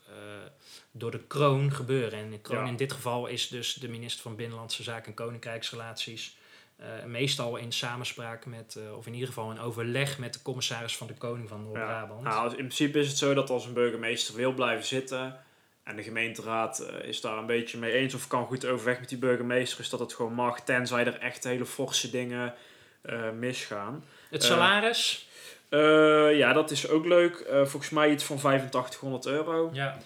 [0.92, 2.20] door de kroon gebeuren.
[2.20, 2.70] En de kroon Ja.
[2.70, 6.38] in dit geval is dus de minister van Binnenlandse Zaken en Koninkrijksrelaties.
[6.84, 10.98] Eh, meestal in samenspraak met, eh, of in ieder geval in overleg met de commissaris
[10.98, 11.64] van de Koning van Ja.
[11.66, 12.24] Noord-Brabant.
[12.24, 15.40] Nou, in principe is het zo dat als een burgemeester wil blijven zitten
[15.84, 19.10] en de gemeenteraad eh, is daar een beetje mee eens of kan goed overweg met
[19.10, 22.54] die burgemeester, is dat het gewoon mag, tenzij er echt hele forse dingen
[23.40, 24.04] misgaan.
[24.30, 25.28] het salaris,
[26.38, 27.46] ja, dat is ook leuk.
[27.52, 29.70] Volgens mij iets van 8500 euro.
[29.74, 29.98] ja,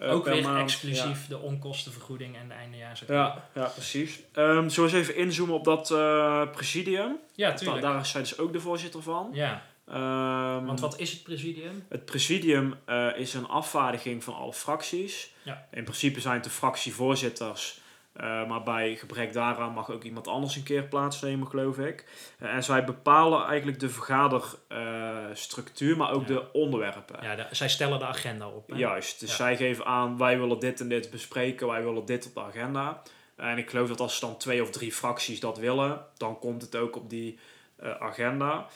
[0.00, 0.60] ook per weer maand.
[0.62, 3.02] exclusief de onkostenvergoeding en de eindejaars.
[3.06, 4.20] Ja, ja, precies.
[4.32, 7.16] Ehm zullen we eens even inzoomen op dat eh, presidium?
[7.34, 7.82] ja Da- tuurlijk.
[7.82, 9.30] daar is zij dus ook de voorzitter van.
[9.32, 11.84] Ja, Ehm, Want wat is het presidium?
[11.88, 15.30] Het presidium eh, is een afvaardiging van alle fracties.
[15.42, 15.66] Ja.
[15.72, 17.80] In principe zijn het de fractievoorzitters.
[18.14, 22.04] Eh, maar bij gebrek daaraan mag ook iemand anders een keer plaatsnemen, geloof ik.
[22.38, 26.26] Eh, en zij bepalen eigenlijk de vergaderstructuur, maar ook Ja.
[26.34, 27.16] de onderwerpen.
[27.22, 28.68] Ja, de- zij stellen de agenda op.
[28.70, 28.76] hè?
[28.76, 29.36] Juist, dus Ja.
[29.36, 33.02] zij geven aan, wij willen dit en dit bespreken, wij willen dit op de agenda.
[33.36, 36.76] En ik geloof dat als dan twee of drie fracties dat willen, dan komt het
[36.76, 37.38] ook op die
[37.76, 38.66] eh, agenda.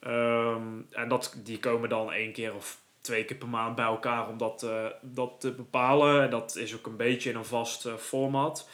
[0.00, 4.28] Ehm, en dat, die komen dan één keer of twee keer per maand bij elkaar
[4.28, 6.22] om dat, eh, dat te bepalen.
[6.22, 8.68] En dat is ook een beetje in een vast eh, format.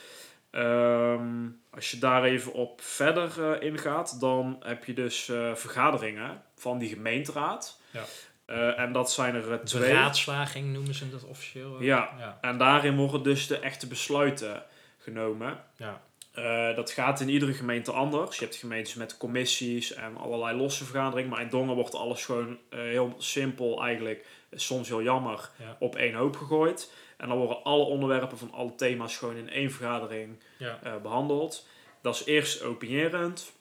[0.51, 6.43] Ehm, als je daar even op verder eh, ingaat, dan heb je dus eh, vergaderingen
[6.57, 7.81] van die gemeenteraad.
[7.91, 8.05] Ja.
[8.45, 9.93] Eh, en dat zijn er twee.
[9.93, 11.83] Beraadslaging noemen ze dat officieel.
[11.83, 12.15] Ja.
[12.19, 12.39] ja.
[12.41, 14.63] En daarin worden dus de echte besluiten
[14.99, 15.59] genomen.
[15.77, 16.01] Ja.
[16.31, 18.39] Eh, dat gaat in iedere gemeente anders.
[18.39, 21.31] Je hebt gemeentes met commissies en allerlei losse vergaderingen.
[21.31, 25.77] Maar in Dongen wordt alles gewoon eh, heel simpel eigenlijk, soms heel jammer, Ja.
[25.79, 26.93] op één hoop gegooid.
[27.17, 30.79] En dan worden alle onderwerpen van alle thema's gewoon in één vergadering Ja.
[30.83, 31.67] eh, behandeld.
[32.03, 33.53] Dat is eerst opinierend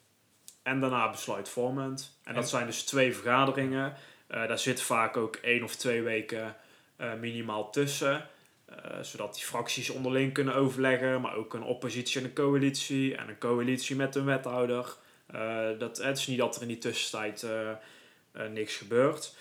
[0.64, 2.20] en daarna besluitvormend.
[2.24, 3.94] En dat zijn dus twee vergaderingen.
[4.28, 6.56] Daar zit vaak ook één of twee weken
[7.20, 8.28] minimaal tussen.
[8.70, 13.16] Eh, zodat die fracties onderling kunnen overleggen, maar ook een oppositie en een coalitie.
[13.16, 14.96] En een coalitie met een wethouder.
[15.26, 19.36] Eh, dat, het is niet dat er in die tussentijd eh, niks gebeurt.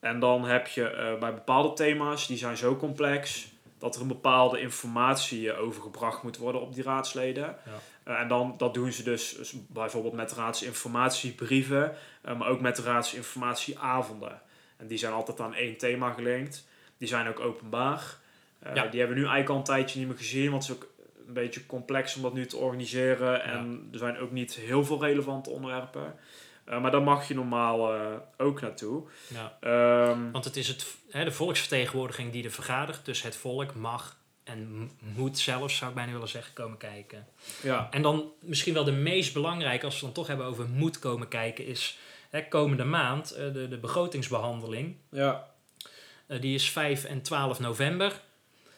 [0.00, 4.60] En dan heb je bij bepaalde thema's, die zijn zo complex, dat er een bepaalde
[4.60, 7.56] informatie overgebracht moet worden op die raadsleden.
[8.02, 14.40] Eh, en dan, dat doen ze dus, dus bijvoorbeeld met raadsinformatiebrieven, maar ook met raadsinformatieavonden.
[14.76, 16.66] En die zijn altijd aan één thema gelinkt.
[16.98, 18.18] Die zijn ook openbaar.
[18.60, 18.86] Eh, Ja.
[18.86, 20.88] Die hebben we nu eigenlijk al een tijdje niet meer gezien, want het is ook
[21.26, 23.42] een beetje complex om dat nu te organiseren.
[23.44, 26.14] En er zijn ook niet heel veel relevante onderwerpen.
[26.64, 28.00] Eh, maar daar mag je normaal eh,
[28.36, 29.02] ook naartoe.
[29.28, 29.56] Ja.
[29.60, 33.04] Ehm, Want het is het, hè, de volksvertegenwoordiging die er vergadert.
[33.04, 37.26] Dus het volk mag en moet zelfs, zou ik bijna willen zeggen, komen kijken.
[37.62, 37.88] ja.
[37.90, 40.98] En dan misschien wel de meest belangrijke, als we het dan toch hebben over moet
[40.98, 41.98] komen kijken, is
[42.30, 44.96] hè, komende maand de, de begrotingsbehandeling.
[45.10, 45.48] Ja.
[46.40, 48.20] Die is 5 en 12 november.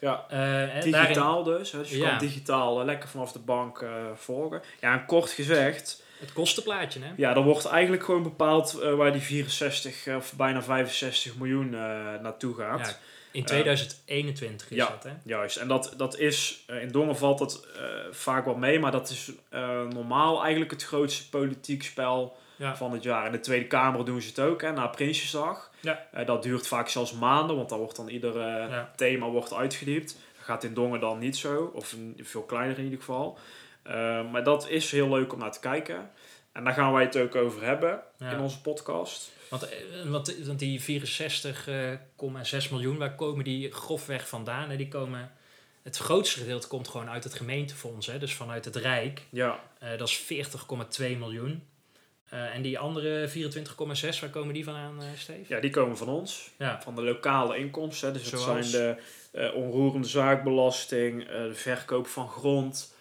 [0.03, 0.25] Ja.
[0.29, 1.71] Eh, daarin- Digitaal dus.
[1.71, 1.77] hè.
[1.79, 2.09] Dus je Ja.
[2.09, 4.61] kan digitaal eh, lekker vanaf de bank eh, volgen.
[4.81, 7.11] Ja, en kort gezegd, het kostenplaatje, hè?
[7.17, 11.69] ja, er wordt eigenlijk gewoon bepaald waar die 64 eh, of bijna 65 miljoen
[12.21, 12.79] naartoe gaat.
[12.87, 12.95] Ja,
[13.31, 14.89] in 2021 is ja.
[14.89, 15.11] dat, hè?
[15.25, 17.67] Juist, en dat, dat is, in Dongen valt dat
[18.11, 19.31] vaak wel mee, maar dat is
[19.93, 22.77] normaal eigenlijk het grootste politiek spel Ja.
[22.77, 23.25] van het jaar.
[23.25, 25.71] In de Tweede Kamer doen ze het ook, hè, na Prinsjesdag.
[25.79, 26.07] Ja.
[26.11, 30.17] Eh, dat duurt vaak zelfs maanden, want dan wordt dan ieder eh, thema wordt uitgediept.
[30.35, 33.37] Dat gaat in Dongen dan niet zo, of veel kleiner in ieder geval.
[33.83, 36.09] Eh, maar dat is heel leuk om naar te kijken.
[36.51, 39.31] En daar gaan wij het ook over hebben in onze podcast.
[39.49, 39.69] Want,
[40.05, 44.77] want, want die 64,6 miljoen, waar komen die grofweg vandaan?
[44.77, 45.31] Die komen,
[45.83, 48.19] het grootste gedeelte komt gewoon uit het gemeentefonds, hè?
[48.19, 49.21] dus vanuit het Rijk.
[49.29, 49.59] Ja,
[49.97, 50.23] dat is
[50.99, 51.63] 40,2 miljoen.
[52.33, 55.53] Eh, en die andere 24,6, waar komen die vandaan, eh Steve?
[55.53, 56.51] ja, die komen van ons.
[56.57, 56.81] Ja.
[56.81, 58.13] van de lokale inkomsten.
[58.13, 58.69] Dus dat Zoals?
[58.69, 59.01] zijn de
[59.39, 62.95] eh, onroerende zaakbelasting, de verkoop van grond,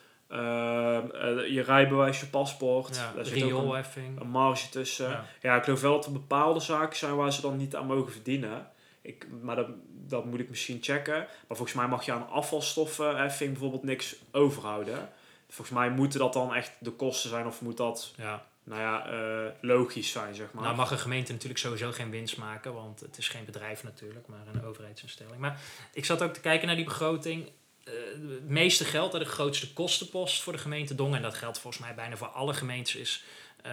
[1.48, 2.96] je rijbewijs, je paspoort.
[2.96, 5.08] Ja, Daar zit ook een, marge tussen.
[5.08, 5.26] Ja.
[5.42, 5.56] Ja.
[5.56, 8.66] ik geloof wel dat er bepaalde zaken zijn waar ze dan niet aan mogen verdienen.
[9.02, 11.18] Ik, maar dat, dat moet ik misschien checken.
[11.18, 15.08] Maar volgens mij mag je aan afvalstoffenheffing bijvoorbeeld niks overhouden.
[15.48, 18.44] Volgens mij moeten dat dan echt de kosten zijn of moet dat, Ja.
[18.64, 20.62] Nou ja, eh, logisch zijn, zeg maar.
[20.62, 24.26] Nou mag een gemeente natuurlijk sowieso geen winst maken, want het is geen bedrijf natuurlijk,
[24.26, 25.38] maar een overheidsinstelling.
[25.38, 25.60] Maar
[25.92, 27.50] ik zat ook te kijken naar die begroting.
[27.84, 27.94] Eh,
[28.30, 31.94] het meeste geld, de grootste kostenpost voor de gemeente Dongen, en dat geldt volgens mij
[31.94, 33.24] bijna voor alle gemeentes, is
[33.62, 33.72] eh,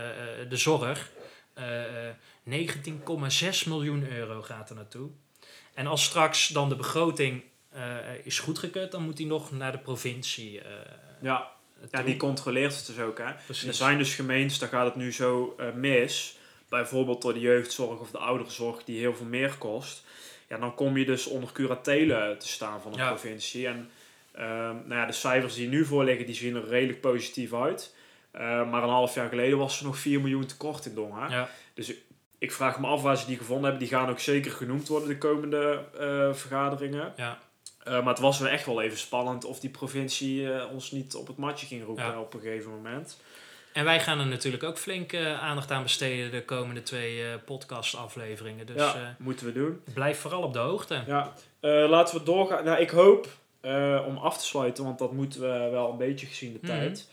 [0.49, 1.11] de zorg.
[1.53, 5.09] Eh, eh, 19,6 miljoen euro gaat er naartoe.
[5.73, 7.43] En als straks dan de begroting
[8.23, 10.61] is goedgekeurd, dan moet die nog naar de provincie.
[11.21, 11.51] ja,
[11.91, 13.31] ja, die controleert het dus ook, hè.
[13.45, 13.67] Precies.
[13.67, 16.37] Er zijn dus gemeentes, daar gaat het nu zo eh, mis.
[16.69, 20.03] Bijvoorbeeld door de jeugdzorg of de ouderenzorg die heel veel meer kost.
[20.49, 23.07] Ja, dan kom je dus onder curatele te staan van de Ja.
[23.07, 23.67] provincie.
[23.67, 23.89] En
[24.31, 27.95] ehm, nou ja, de cijfers die nu voorliggen, die zien er redelijk positief uit.
[28.31, 31.29] Eh, maar een half jaar geleden was er nog 4 miljoen tekort in Dongen.
[31.29, 31.49] Ja.
[31.73, 31.97] Dus ik,
[32.37, 33.87] ik vraag me af waar ze die gevonden hebben.
[33.87, 37.13] Die gaan ook zeker genoemd worden de komende eh, vergaderingen.
[37.17, 37.39] Ja.
[37.83, 41.15] Eh, maar het was wel echt wel even spannend of die provincie eh, ons niet
[41.15, 42.19] op het matje ging roepen Ja.
[42.19, 43.17] op een gegeven moment.
[43.73, 48.65] En wij gaan er natuurlijk ook flink eh, aandacht aan besteden de komende twee podcastafleveringen.
[48.65, 49.81] Dus ja, moeten we doen.
[49.93, 51.03] blijf vooral op de hoogte.
[51.07, 51.33] Ja,
[51.87, 52.63] laten we doorgaan.
[52.63, 53.27] Nou, ik hoop
[54.07, 56.71] om af te sluiten, want dat moeten we wel een beetje gezien de Mhm.
[56.77, 57.07] tijd.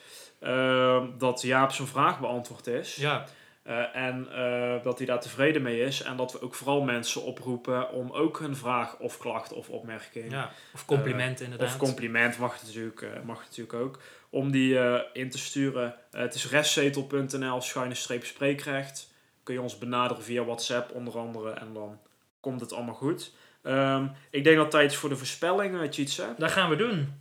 [1.19, 2.97] dat Jaap zijn vraag beantwoord is.
[2.97, 3.25] Ja,
[3.67, 6.03] Eh, en eh, dat hij daar tevreden mee is.
[6.03, 10.31] En dat we ook vooral mensen oproepen om ook hun vraag of klacht of opmerking.
[10.31, 11.69] Ja, of compliment eh, inderdaad.
[11.69, 14.01] Of compliment mag het natuurlijk, eh, mag natuurlijk ook.
[14.31, 15.95] Om die eh, in te sturen.
[16.11, 19.11] Het is restzetel.nl schuine streep spreekrecht.
[19.43, 21.51] Kun je ons benaderen via WhatsApp onder andere.
[21.51, 21.99] En dan
[22.41, 23.33] komt het allemaal goed.
[23.63, 26.35] Ehm, ik denk dat het tijd is voor de voorspelling, Tjitse.
[26.39, 27.15] Dat gaan we doen.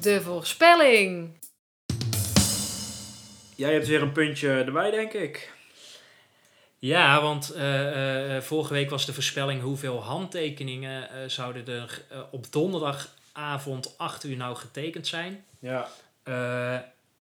[0.00, 1.38] De voorspelling.
[3.56, 5.52] Jij hebt weer een puntje erbij, denk ik.
[6.78, 12.20] Ja, want eh, eh, vorige week was de voorspelling hoeveel handtekeningen eh, zouden er eh,
[12.30, 15.44] op donderdagavond 8 uur nou getekend zijn.
[15.58, 15.88] Ja.
[16.22, 16.78] Eh,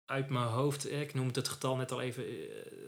[0.06, 2.30] uit mijn hoofd, eh, ik noemde het getal net al even, eh,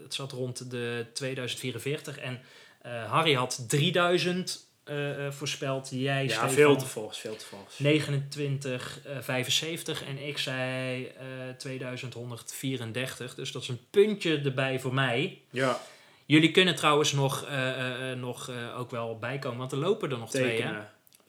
[0.02, 2.18] het zat rond de 2044.
[2.18, 2.40] En
[2.82, 5.88] eh, Harry had 3000 eh, eh, voorspeld.
[5.92, 7.74] Jij, Ja, Stefan, veel te volgens, veel te volgens.
[7.76, 11.14] 2975 en ik zei eh
[11.56, 13.34] 2134.
[13.34, 15.40] Dus dat is een puntje erbij voor mij.
[15.50, 15.80] Ja,
[16.26, 20.10] Jullie kunnen trouwens nog, eh, eh, eh, nog eh, ook wel bijkomen, want er lopen
[20.10, 20.62] er nog twee.
[20.62, 20.72] Hè?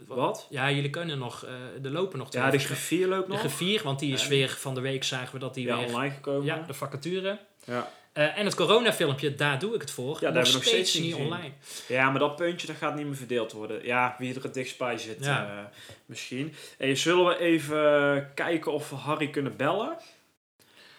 [0.08, 0.48] Wat?
[0.50, 2.44] Ja, jullie kunnen nog, eh, er lopen nog twee.
[2.44, 3.40] Ja, de griffier loopt de nog.
[3.40, 4.30] griffier, want die is Ja.
[4.30, 5.86] weer van de week zagen we dat die ja, weer.
[5.88, 6.46] online gekomen.
[6.46, 7.40] Ja, de vacature.
[7.66, 7.92] Ja.
[8.14, 10.14] Eh, en het coronafilmpje, daar doe ik het voor.
[10.14, 11.26] daar hebben we nog steeds niet gezien.
[11.26, 11.52] online.
[11.88, 13.86] Ja, maar dat puntje dat gaat niet meer verdeeld worden.
[13.86, 15.46] Ja, wie er het dichtst bij zit, Ja.
[15.46, 15.64] eh,
[16.06, 16.54] misschien.
[16.78, 19.98] Hey, zullen we even kijken of we Harry kunnen bellen?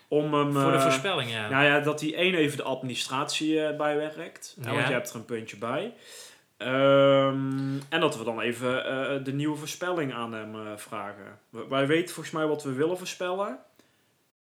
[0.09, 0.53] Om hem...
[0.53, 1.49] voor de eh, voorspelling, ja.
[1.49, 4.57] Nou ja, dat hij één even de administratie bijwerkt.
[4.61, 4.69] Ja.
[4.69, 4.75] Ja.
[4.75, 5.95] Want je hebt er een puntje bij.
[6.57, 11.39] Ehm, en dat we dan even de nieuwe voorspelling aan hem vragen.
[11.49, 13.59] W- wij weten volgens mij wat we willen voorspellen.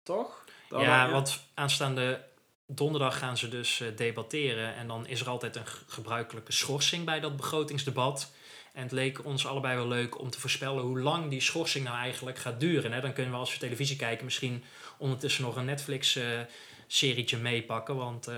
[0.03, 0.43] Toch?
[0.69, 2.19] Ja, want aanstaande
[2.67, 4.75] donderdag gaan ze dus eh, debatteren.
[4.75, 8.31] En dan is er altijd een gebruikelijke schorsing bij dat begrotingsdebat.
[8.73, 11.97] En het leek ons allebei wel leuk om te voorspellen hoe lang die schorsing nou
[11.97, 12.91] eigenlijk gaat duren.
[12.91, 13.01] Hè?
[13.01, 14.63] Dan kunnen we als we televisie kijken misschien
[14.97, 17.95] ondertussen nog een Netflix-serietje meepakken.
[17.95, 18.35] Want eh,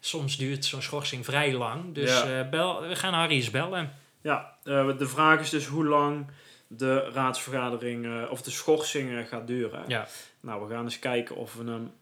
[0.00, 1.94] soms duurt zo'n schorsing vrij lang.
[1.94, 2.40] Dus Ja.
[2.40, 3.92] eh, bel, we gaan Harry eens bellen.
[4.20, 6.26] Ja, eh, de vraag is dus hoe lang
[6.66, 9.84] de raadsvergadering eh, of de schorsing eh, gaat duren.
[9.88, 10.08] Ja.
[10.40, 11.92] Nou, we gaan eens kijken of we hem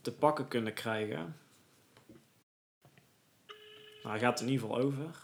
[0.00, 1.36] te pakken kunnen krijgen.
[4.02, 5.14] Nou, hij gaat in ieder geval over.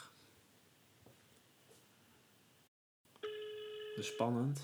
[3.96, 4.60] Dus spannend.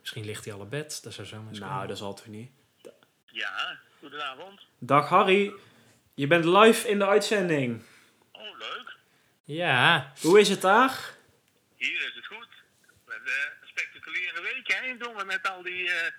[0.00, 1.02] Misschien ligt hij al op bed.
[1.02, 1.88] Dat zou zomaar eens Nou, kunnen.
[1.88, 2.50] dat zal toch niet.
[3.24, 4.60] Ja, goedenavond.
[4.78, 5.52] Dag Harry,
[6.14, 7.82] je bent live in de uitzending.
[8.32, 8.96] Oh, leuk.
[9.44, 11.14] Ja, Hoe is het daar?
[11.76, 12.48] Hier is het goed.
[13.04, 13.32] We hebben
[13.62, 16.12] een spectaculaire week, hè, in Dongen, met al die, eh,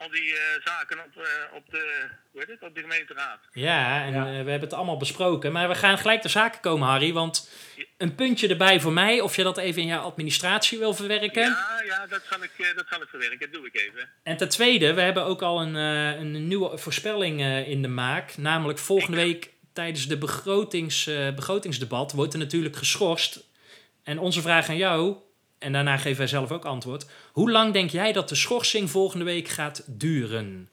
[0.00, 3.38] al die eh, zaken op, eh, op, de, hoe heet het, op de gemeenteraad.
[3.52, 4.18] Ja, en Ja.
[4.20, 5.52] eh, we hebben het allemaal besproken.
[5.52, 7.12] Maar we gaan gelijk ter zake komen, Harry.
[7.12, 7.50] Want
[7.96, 11.42] een puntje erbij voor mij, of je dat even in je administratie wil verwerken.
[11.42, 13.38] Ja, ja, dat zal ik, eh, dat zal ik verwerken.
[13.38, 14.08] Dat doe ik even.
[14.22, 17.88] En ten tweede, we hebben ook al een, eh, een nieuwe voorspelling eh, in de
[17.88, 18.36] maak.
[18.36, 23.48] Namelijk volgende week tijdens de begrotings, eh, begrotingsdebat wordt er natuurlijk geschorst.
[24.04, 25.16] En onze vraag aan jou,
[25.60, 27.06] en daarna geven wij zelf ook antwoord.
[27.32, 30.70] Hoe lang denk jij dat de schorsing volgende week gaat duren?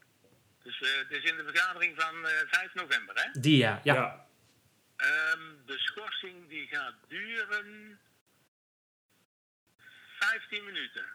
[0.63, 3.39] Dus eh, het is in de vergadering van eh 5 november, hè.
[3.41, 3.81] Die ja.
[3.83, 4.25] ja.
[4.97, 7.99] Ehm, de schorsing die gaat duren
[10.19, 11.05] 15 minuten.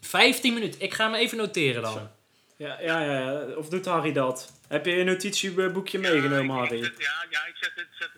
[0.00, 0.80] 15 minuten.
[0.80, 2.10] Ik ga hem even noteren dan.
[2.56, 3.54] Ja, ja, ja, ja.
[3.54, 4.52] Of doet Harry dat?
[4.68, 6.82] Heb je een notitieboekje meegenomen, ja, Harry?
[6.82, 8.17] zet- ja, ja, ik zet het, zet het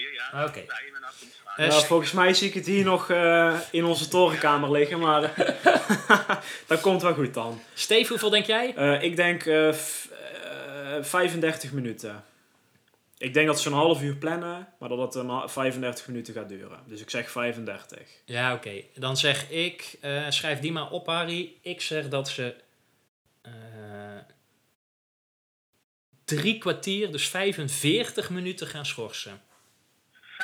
[0.00, 0.44] hier ja.
[0.44, 0.58] Oké.
[0.60, 1.28] Met administratie.
[1.56, 5.32] Eh, Nou, volgens mij zie ik het hier nog eh, in onze torenkamer liggen, maar
[6.66, 7.60] dat komt wel goed dan.
[7.74, 8.74] Steve, hoeveel denk jij?
[8.76, 9.74] Eh, ik denk eh, eh,
[11.00, 12.24] 35 minuten.
[13.18, 16.34] Ik denk dat ze een half uur plannen, maar dat het een ha- 35 minuten
[16.34, 16.78] gaat duren.
[16.86, 17.98] Dus ik zeg 35.
[18.24, 18.82] Ja, oké.
[18.94, 21.52] Dan zeg ik, eh, schrijf die maar op, Harry.
[21.62, 22.54] Ik zeg dat ze
[23.42, 23.52] eh,
[26.24, 29.40] drie kwartier, dus 45 minuten gaan schorsen.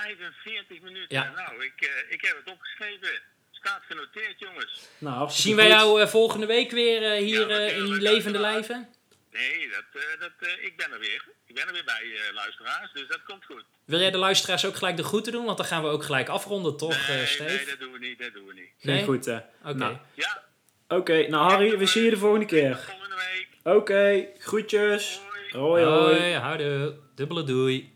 [0.01, 1.17] 45 minuten.
[1.17, 1.33] Ja.
[1.37, 3.09] Nou, ik, eh, ik heb het opgeschreven.
[3.51, 4.89] Staat genoteerd, jongens.
[4.99, 8.89] Nou, Zien wij jou eh, volgende week weer eh, hier Ja, in levende lijven?
[9.33, 11.25] Nee, dat, eh, dat, eh, ik ben er weer.
[11.47, 13.65] Ik ben er weer bij, eh, luisteraars, dus dat komt goed.
[13.85, 15.45] Wil jij de luisteraars ook gelijk de groeten doen?
[15.45, 17.55] Want dan gaan we ook gelijk afronden, toch, nee, eh Steve?
[17.57, 18.71] nee, dat doen we niet, dat doen we niet.
[18.83, 19.05] Nee, Nee?
[19.05, 19.37] goed hè.
[19.65, 19.75] Oké.
[19.75, 20.45] Nou, Ja,
[20.89, 22.77] Oké, nou Harry, we zien je de volgende keer.
[22.77, 23.75] volgende week.
[23.77, 25.21] Oké, groetjes.
[25.51, 25.63] Hoi.
[25.63, 26.19] Hoi hoi.
[26.19, 26.97] Hoi, houdoe.
[27.15, 27.95] Dubbele doei.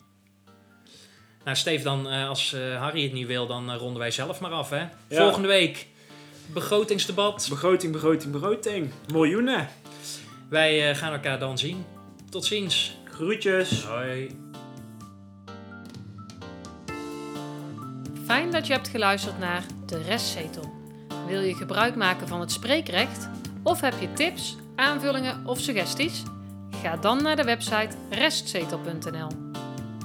[1.45, 4.41] Nou, Steve, dan, eh, als eh, Harry het niet wil, dan eh, ronden wij zelf
[4.41, 4.85] maar af, hè?
[5.11, 5.87] Volgende week,
[6.47, 7.47] begrotingsdebat.
[7.49, 8.91] Begroting, begroting, begroting.
[9.13, 9.69] Miljoenen.
[10.49, 11.85] Wij gaan elkaar dan zien.
[12.31, 12.97] Tot ziens.
[13.05, 13.85] Groetjes.
[13.85, 14.39] Hoi.
[18.27, 20.73] Fijn dat je hebt geluisterd naar De Restzetel.
[21.27, 23.29] Wil je gebruik maken van het spreekrecht?
[23.63, 26.23] Of heb je tips, aanvullingen of suggesties?
[26.83, 29.29] Ga dan naar de website restzetel.nl.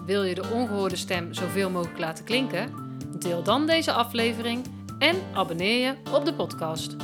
[0.05, 2.73] Wil je de ongehoorde stem zoveel mogelijk laten klinken?
[3.19, 4.65] Deel dan deze aflevering
[4.99, 6.95] en abonneer je op de podcast.